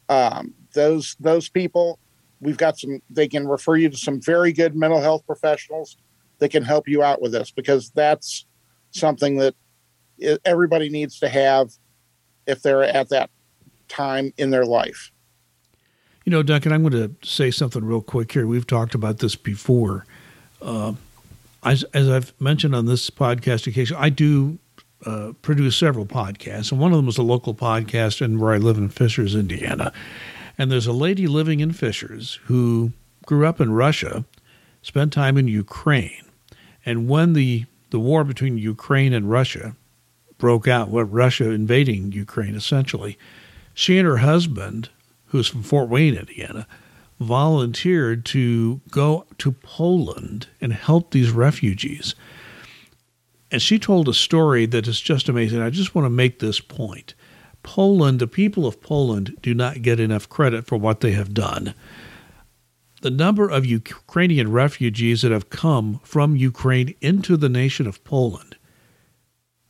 Um, 0.10 0.54
those 0.74 1.16
those 1.20 1.50
people, 1.50 2.00
we've 2.40 2.58
got 2.58 2.78
some. 2.78 3.02
They 3.10 3.28
can 3.28 3.48
refer 3.48 3.76
you 3.76 3.90
to 3.90 3.98
some 3.98 4.22
very 4.22 4.52
good 4.52 4.76
mental 4.76 5.02
health 5.02 5.26
professionals 5.26 5.98
that 6.40 6.50
can 6.50 6.64
help 6.64 6.88
you 6.88 7.04
out 7.04 7.22
with 7.22 7.32
this 7.32 7.52
because 7.52 7.92
that's 7.92 8.46
something 8.92 9.38
that 9.38 9.56
everybody 10.46 10.90
needs 10.90 11.20
to 11.20 11.30
have 11.30 11.72
if 12.48 12.62
they're 12.62 12.84
at 12.84 13.10
that 13.10 13.30
time 13.88 14.34
in 14.38 14.50
their 14.50 14.66
life. 14.66 15.12
You 16.26 16.32
know, 16.32 16.44
Duncan, 16.44 16.72
I'm 16.72 16.88
going 16.88 16.94
to 16.94 17.28
say 17.28 17.52
something 17.52 17.84
real 17.84 18.02
quick 18.02 18.32
here. 18.32 18.46
We've 18.46 18.68
talked 18.68 18.94
about 18.94 19.20
this 19.20 19.36
before. 19.36 20.06
Uh, 20.62 20.94
as, 21.64 21.84
as 21.94 22.10
I've 22.10 22.34
mentioned 22.40 22.76
on 22.76 22.86
this 22.86 23.10
podcast 23.10 23.68
occasion, 23.68 23.98
I 24.00 24.10
do 24.10 24.60
uh, 25.06 25.32
produced 25.42 25.80
several 25.80 26.06
podcasts, 26.06 26.72
and 26.72 26.80
one 26.80 26.92
of 26.92 26.98
them 26.98 27.06
was 27.06 27.18
a 27.18 27.24
local 27.24 27.56
podcast 27.56 28.22
in 28.22 28.40
where 28.40 28.54
I 28.54 28.58
live 28.58 28.78
in 28.78 28.90
Fishers, 28.90 29.36
Indiana. 29.36 29.94
And 30.58 30.72
there's 30.72 30.88
a 30.88 30.94
lady 30.94 31.26
living 31.26 31.62
in 31.62 31.72
Fishers 31.72 32.40
who 32.44 32.92
grew 33.26 33.46
up 33.46 33.62
in 33.62 33.72
Russia, 33.72 34.26
spent 34.82 35.14
time 35.14 35.38
in 35.38 35.48
Ukraine, 35.48 36.26
and 36.90 37.08
when 37.08 37.34
the 37.34 37.66
the 37.92 38.00
war 38.00 38.24
between 38.24 38.58
Ukraine 38.58 39.14
and 39.14 39.30
Russia 39.30 39.76
broke 40.40 40.68
out, 40.68 40.90
what 40.90 41.04
Russia 41.04 41.52
invading 41.52 42.14
Ukraine 42.14 42.56
essentially, 42.56 43.16
she 43.76 44.00
and 44.00 44.08
her 44.08 44.18
husband, 44.18 44.90
who's 45.28 45.48
from 45.48 45.62
Fort 45.62 45.88
Wayne, 45.88 46.16
Indiana, 46.16 46.66
volunteered 47.20 48.26
to 48.26 48.82
go 48.90 49.28
to 49.38 49.52
Poland 49.52 50.48
and 50.60 50.74
help 50.74 51.12
these 51.12 51.30
refugees. 51.30 52.16
And 53.52 53.62
she 53.62 53.78
told 53.78 54.08
a 54.10 54.14
story 54.14 54.66
that 54.66 54.88
is 54.88 55.00
just 55.00 55.30
amazing. 55.30 55.62
I 55.62 55.70
just 55.70 55.94
want 55.94 56.06
to 56.08 56.10
make 56.10 56.40
this 56.40 56.60
point. 56.60 57.14
Poland, 57.62 58.18
the 58.18 58.28
people 58.28 58.66
of 58.66 58.82
Poland, 58.82 59.38
do 59.44 59.54
not 59.54 59.84
get 59.84 60.00
enough 60.00 60.28
credit 60.28 60.66
for 60.66 60.78
what 60.78 61.02
they 61.02 61.12
have 61.12 61.36
done. 61.36 61.76
The 63.02 63.10
number 63.10 63.48
of 63.48 63.66
Ukrainian 63.66 64.52
refugees 64.52 65.22
that 65.22 65.32
have 65.32 65.50
come 65.50 66.00
from 66.04 66.36
Ukraine 66.36 66.96
into 67.02 67.38
the 67.38 67.50
nation 67.50 67.88
of 67.88 68.04
Poland, 68.04 68.58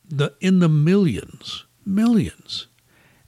the, 0.08 0.34
in 0.40 0.58
the 0.58 0.68
millions, 0.68 1.64
millions. 1.86 2.66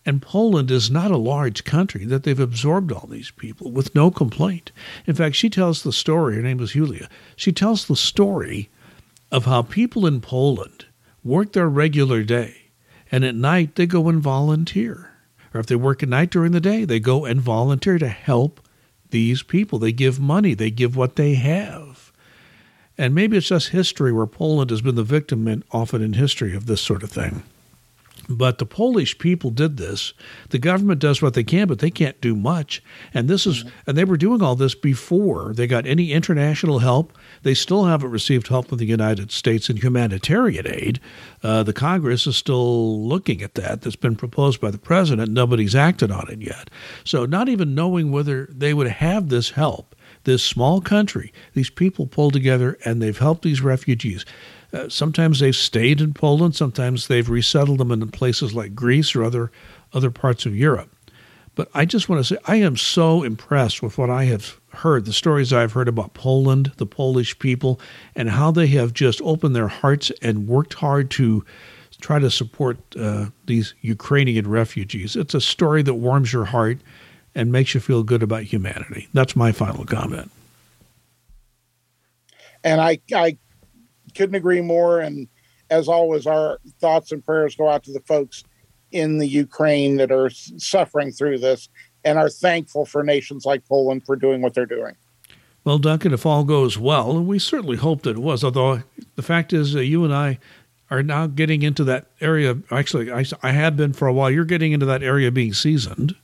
And 0.05 0.21
Poland 0.21 0.73
is 0.73 0.91
not 0.91 1.13
a 1.13 1.17
large 1.17 1.63
country 1.63 2.05
that 2.07 2.25
they've 2.25 2.41
absorbed 2.41 2.91
all 2.91 3.07
these 3.07 3.31
people 3.31 3.71
with 3.71 3.95
no 3.95 4.11
complaint. 4.11 4.73
In 5.07 5.15
fact, 5.15 5.37
she 5.37 5.49
tells 5.49 5.83
the 5.83 5.93
story, 5.93 6.35
her 6.35 6.43
name 6.43 6.59
is 6.59 6.73
Julia. 6.73 7.09
She 7.37 7.53
tells 7.53 7.87
the 7.87 7.95
story 7.95 8.69
of 9.31 9.45
how 9.45 9.63
people 9.63 10.05
in 10.07 10.21
Poland 10.21 10.87
work 11.23 11.53
their 11.53 11.69
regular 11.69 12.25
day 12.25 12.63
and 13.13 13.25
at 13.25 13.35
night 13.35 13.77
they 13.77 13.87
go 13.87 14.09
and 14.09 14.21
volunteer. 14.21 15.11
Or 15.55 15.61
if 15.61 15.67
they 15.67 15.77
work 15.77 16.03
at 16.03 16.09
night 16.09 16.31
during 16.31 16.53
the 16.53 16.61
day, 16.61 16.87
they 16.87 16.99
go 16.99 17.27
and 17.27 17.41
volunteer 17.41 17.99
to 17.99 18.09
help 18.09 18.62
these 19.13 19.43
people. 19.43 19.79
They 19.79 19.93
give 19.93 20.19
money, 20.19 20.55
they 20.55 20.71
give 20.71 20.97
what 20.97 21.17
they 21.17 21.35
have. 21.35 22.13
And 22.99 23.15
maybe 23.15 23.37
it's 23.37 23.47
just 23.47 23.69
history 23.69 24.13
where 24.13 24.27
Poland 24.27 24.71
has 24.71 24.83
been 24.83 24.97
the 24.97 25.03
victim 25.03 25.47
and 25.49 25.65
often 25.71 26.03
in 26.03 26.15
history 26.15 26.55
of 26.55 26.67
this 26.67 26.81
sort 26.81 27.03
of 27.03 27.11
thing. 27.11 27.43
But 28.29 28.59
the 28.59 28.67
Polish 28.67 29.19
people 29.19 29.51
did 29.51 29.77
this. 29.77 30.13
The 30.51 30.59
government 30.59 31.01
does 31.01 31.21
what 31.21 31.35
they 31.35 31.45
can, 31.45 31.67
but 31.67 31.81
they 31.81 31.91
can't 31.91 32.21
do 32.21 32.35
much. 32.37 32.83
And 33.13 33.29
this 33.29 33.47
is, 33.47 33.65
and 33.87 33.97
they 33.97 34.05
were 34.05 34.17
doing 34.17 34.43
all 34.43 34.55
this 34.55 34.75
before 34.75 35.53
they 35.55 35.67
got 35.67 35.87
any 35.87 36.13
international 36.13 36.79
help. 36.79 37.13
They 37.43 37.55
still 37.55 37.85
haven't 37.85 38.11
received 38.11 38.49
help 38.49 38.69
from 38.69 38.79
the 38.79 38.87
United 38.87 39.33
States 39.33 39.69
in 39.69 39.77
humanitarian 39.77 40.67
aid. 40.69 41.01
Uh, 41.43 41.63
the 41.63 41.73
Congress 41.73 42.27
is 42.27 42.37
still 42.37 43.07
looking 43.07 43.43
at 43.43 43.55
that. 43.55 43.83
That's 43.83 43.97
been 43.97 44.17
proposed 44.17 44.61
by 44.61 44.71
the 44.71 44.79
president. 44.79 45.33
Nobody's 45.33 45.75
acted 45.75 46.11
on 46.11 46.31
it 46.31 46.41
yet. 46.41 46.71
So, 47.05 47.27
not 47.27 47.49
even 47.49 47.75
knowing 47.75 48.13
whether 48.13 48.49
they 48.51 48.73
would 48.75 48.89
have 48.89 49.29
this 49.29 49.51
help, 49.51 49.97
this 50.25 50.45
small 50.45 50.81
country, 50.81 51.33
these 51.55 51.71
people 51.71 52.07
pulled 52.07 52.33
together 52.33 52.79
and 52.85 53.03
they've 53.03 53.19
helped 53.19 53.43
these 53.43 53.61
refugees. 53.61 54.25
Uh, 54.73 54.89
sometimes 54.89 55.41
they've 55.41 55.55
stayed 55.55 56.01
in 56.01 56.15
Poland. 56.15 56.57
Sometimes 56.57 57.07
they've 57.07 57.29
resettled 57.29 57.79
them 57.79 57.93
in 57.93 58.11
places 58.11 58.55
like 58.55 58.75
Greece 58.75 59.15
or 59.15 59.23
other 59.23 59.51
other 59.93 60.11
parts 60.11 60.47
of 60.47 60.57
Europe. 60.57 60.91
But 61.55 61.69
I 61.75 61.85
just 61.85 62.09
want 62.09 62.25
to 62.25 62.35
say 62.35 62.41
I 62.47 62.57
am 62.57 62.77
so 62.77 63.23
impressed 63.23 63.83
with 63.83 63.99
what 63.99 64.09
I 64.09 64.25
have 64.25 64.59
heard, 64.71 65.05
the 65.05 65.13
stories 65.13 65.53
I've 65.53 65.73
heard 65.73 65.89
about 65.89 66.15
Poland, 66.15 66.73
the 66.79 66.87
Polish 66.87 67.39
people, 67.39 67.79
and 68.17 68.31
how 68.31 68.51
they 68.51 68.69
have 68.69 68.95
just 68.95 69.21
opened 69.23 69.55
their 69.55 69.69
hearts 69.69 70.11
and 70.23 70.49
worked 70.49 70.75
hard 70.75 71.11
to 71.13 71.45
try 72.01 72.19
to 72.19 72.31
support 72.31 72.79
uh, 72.99 73.27
these 73.47 73.75
Ukrainian 73.83 74.49
refugees. 74.49 75.15
It's 75.15 75.35
a 75.35 75.41
story 75.41 75.83
that 75.83 75.95
warms 75.95 76.33
your 76.33 76.47
heart 76.47 76.79
and 77.35 77.53
makes 77.53 77.75
you 77.75 77.81
feel 77.81 78.03
good 78.03 78.23
about 78.23 78.43
humanity. 78.43 79.09
That's 79.13 79.37
my 79.37 79.53
final 79.53 79.85
comment. 79.85 80.31
And 82.65 82.81
I, 82.81 82.99
I 83.15 83.37
couldn't 84.15 84.35
agree 84.35 84.61
more. 84.61 85.01
And 85.01 85.29
as 85.71 85.89
always, 85.89 86.27
our 86.27 86.59
thoughts 86.81 87.13
and 87.13 87.25
prayers 87.25 87.57
go 87.57 87.69
out 87.69 87.85
to 87.85 87.93
the 87.93 88.01
folks 88.01 88.45
in 88.91 89.19
the 89.19 89.27
Ukraine 89.27 89.97
that 89.97 90.13
are 90.13 90.31
suffering 90.31 91.13
through 91.13 91.39
this 91.39 91.69
and 92.05 92.19
are 92.19 92.29
thankful 92.29 92.85
for 92.85 93.03
nations 93.03 93.45
like 93.47 93.67
Poland 93.67 94.05
for 94.05 94.17
doing 94.17 94.43
what 94.43 94.55
they're 94.55 94.67
doing. 94.67 94.95
Well, 95.65 95.79
Duncan, 95.79 96.13
if 96.13 96.27
all 96.27 96.45
goes 96.45 96.77
well, 96.77 97.17
and 97.17 97.27
we 97.27 97.39
certainly 97.39 97.77
hope 97.77 98.03
that 98.03 98.17
it 98.17 98.19
was, 98.19 98.43
although 98.43 98.83
the 99.15 99.23
fact 99.23 99.53
is, 99.53 99.77
uh, 99.77 99.81
you 99.81 100.05
and 100.05 100.13
I 100.13 100.39
are 100.91 101.03
now 101.03 101.27
getting 101.27 101.63
into 101.63 101.85
that 101.85 102.07
area. 102.21 102.59
Actually, 102.71 103.11
I, 103.11 103.25
I 103.43 103.53
have 103.53 103.77
been 103.77 103.93
for 103.93 104.09
a 104.09 104.13
while. 104.13 104.31
You're 104.31 104.45
getting 104.45 104.73
into 104.73 104.87
that 104.87 105.03
area 105.03 105.31
being 105.31 105.55
seasoned. 105.55 106.17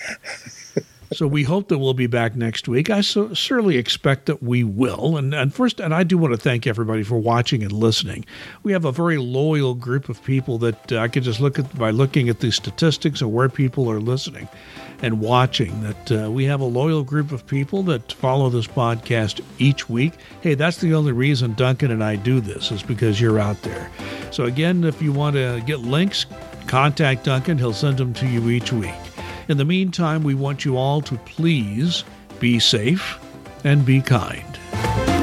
so 1.12 1.26
we 1.26 1.44
hope 1.44 1.68
that 1.68 1.78
we'll 1.78 1.94
be 1.94 2.06
back 2.06 2.34
next 2.34 2.68
week. 2.68 2.90
I 2.90 3.00
so, 3.00 3.34
certainly 3.34 3.76
expect 3.76 4.26
that 4.26 4.42
we 4.42 4.64
will. 4.64 5.16
And, 5.16 5.34
and 5.34 5.54
first, 5.54 5.80
and 5.80 5.94
I 5.94 6.02
do 6.02 6.18
want 6.18 6.32
to 6.32 6.38
thank 6.38 6.66
everybody 6.66 7.02
for 7.02 7.18
watching 7.18 7.62
and 7.62 7.72
listening. 7.72 8.24
We 8.62 8.72
have 8.72 8.84
a 8.84 8.92
very 8.92 9.18
loyal 9.18 9.74
group 9.74 10.08
of 10.08 10.22
people 10.24 10.58
that 10.58 10.92
uh, 10.92 10.98
I 10.98 11.08
can 11.08 11.22
just 11.22 11.40
look 11.40 11.58
at 11.58 11.76
by 11.78 11.90
looking 11.90 12.28
at 12.28 12.40
the 12.40 12.50
statistics 12.50 13.22
of 13.22 13.30
where 13.30 13.48
people 13.48 13.90
are 13.90 14.00
listening 14.00 14.48
and 15.02 15.20
watching. 15.20 15.82
That 15.82 16.24
uh, 16.24 16.30
we 16.30 16.44
have 16.44 16.60
a 16.60 16.64
loyal 16.64 17.02
group 17.02 17.32
of 17.32 17.46
people 17.46 17.82
that 17.84 18.12
follow 18.12 18.48
this 18.48 18.66
podcast 18.66 19.40
each 19.58 19.88
week. 19.88 20.14
Hey, 20.40 20.54
that's 20.54 20.78
the 20.78 20.94
only 20.94 21.12
reason 21.12 21.54
Duncan 21.54 21.90
and 21.90 22.02
I 22.02 22.16
do 22.16 22.40
this 22.40 22.70
is 22.70 22.82
because 22.82 23.20
you're 23.20 23.38
out 23.38 23.60
there. 23.62 23.90
So 24.30 24.44
again, 24.44 24.84
if 24.84 25.00
you 25.00 25.12
want 25.12 25.36
to 25.36 25.62
get 25.66 25.80
links, 25.80 26.26
contact 26.66 27.24
Duncan. 27.24 27.58
He'll 27.58 27.72
send 27.72 27.98
them 27.98 28.14
to 28.14 28.26
you 28.26 28.48
each 28.50 28.72
week. 28.72 28.94
In 29.48 29.58
the 29.58 29.64
meantime, 29.64 30.22
we 30.22 30.34
want 30.34 30.64
you 30.64 30.76
all 30.76 31.02
to 31.02 31.16
please 31.18 32.04
be 32.40 32.58
safe 32.58 33.18
and 33.62 33.84
be 33.84 34.00
kind. 34.00 35.13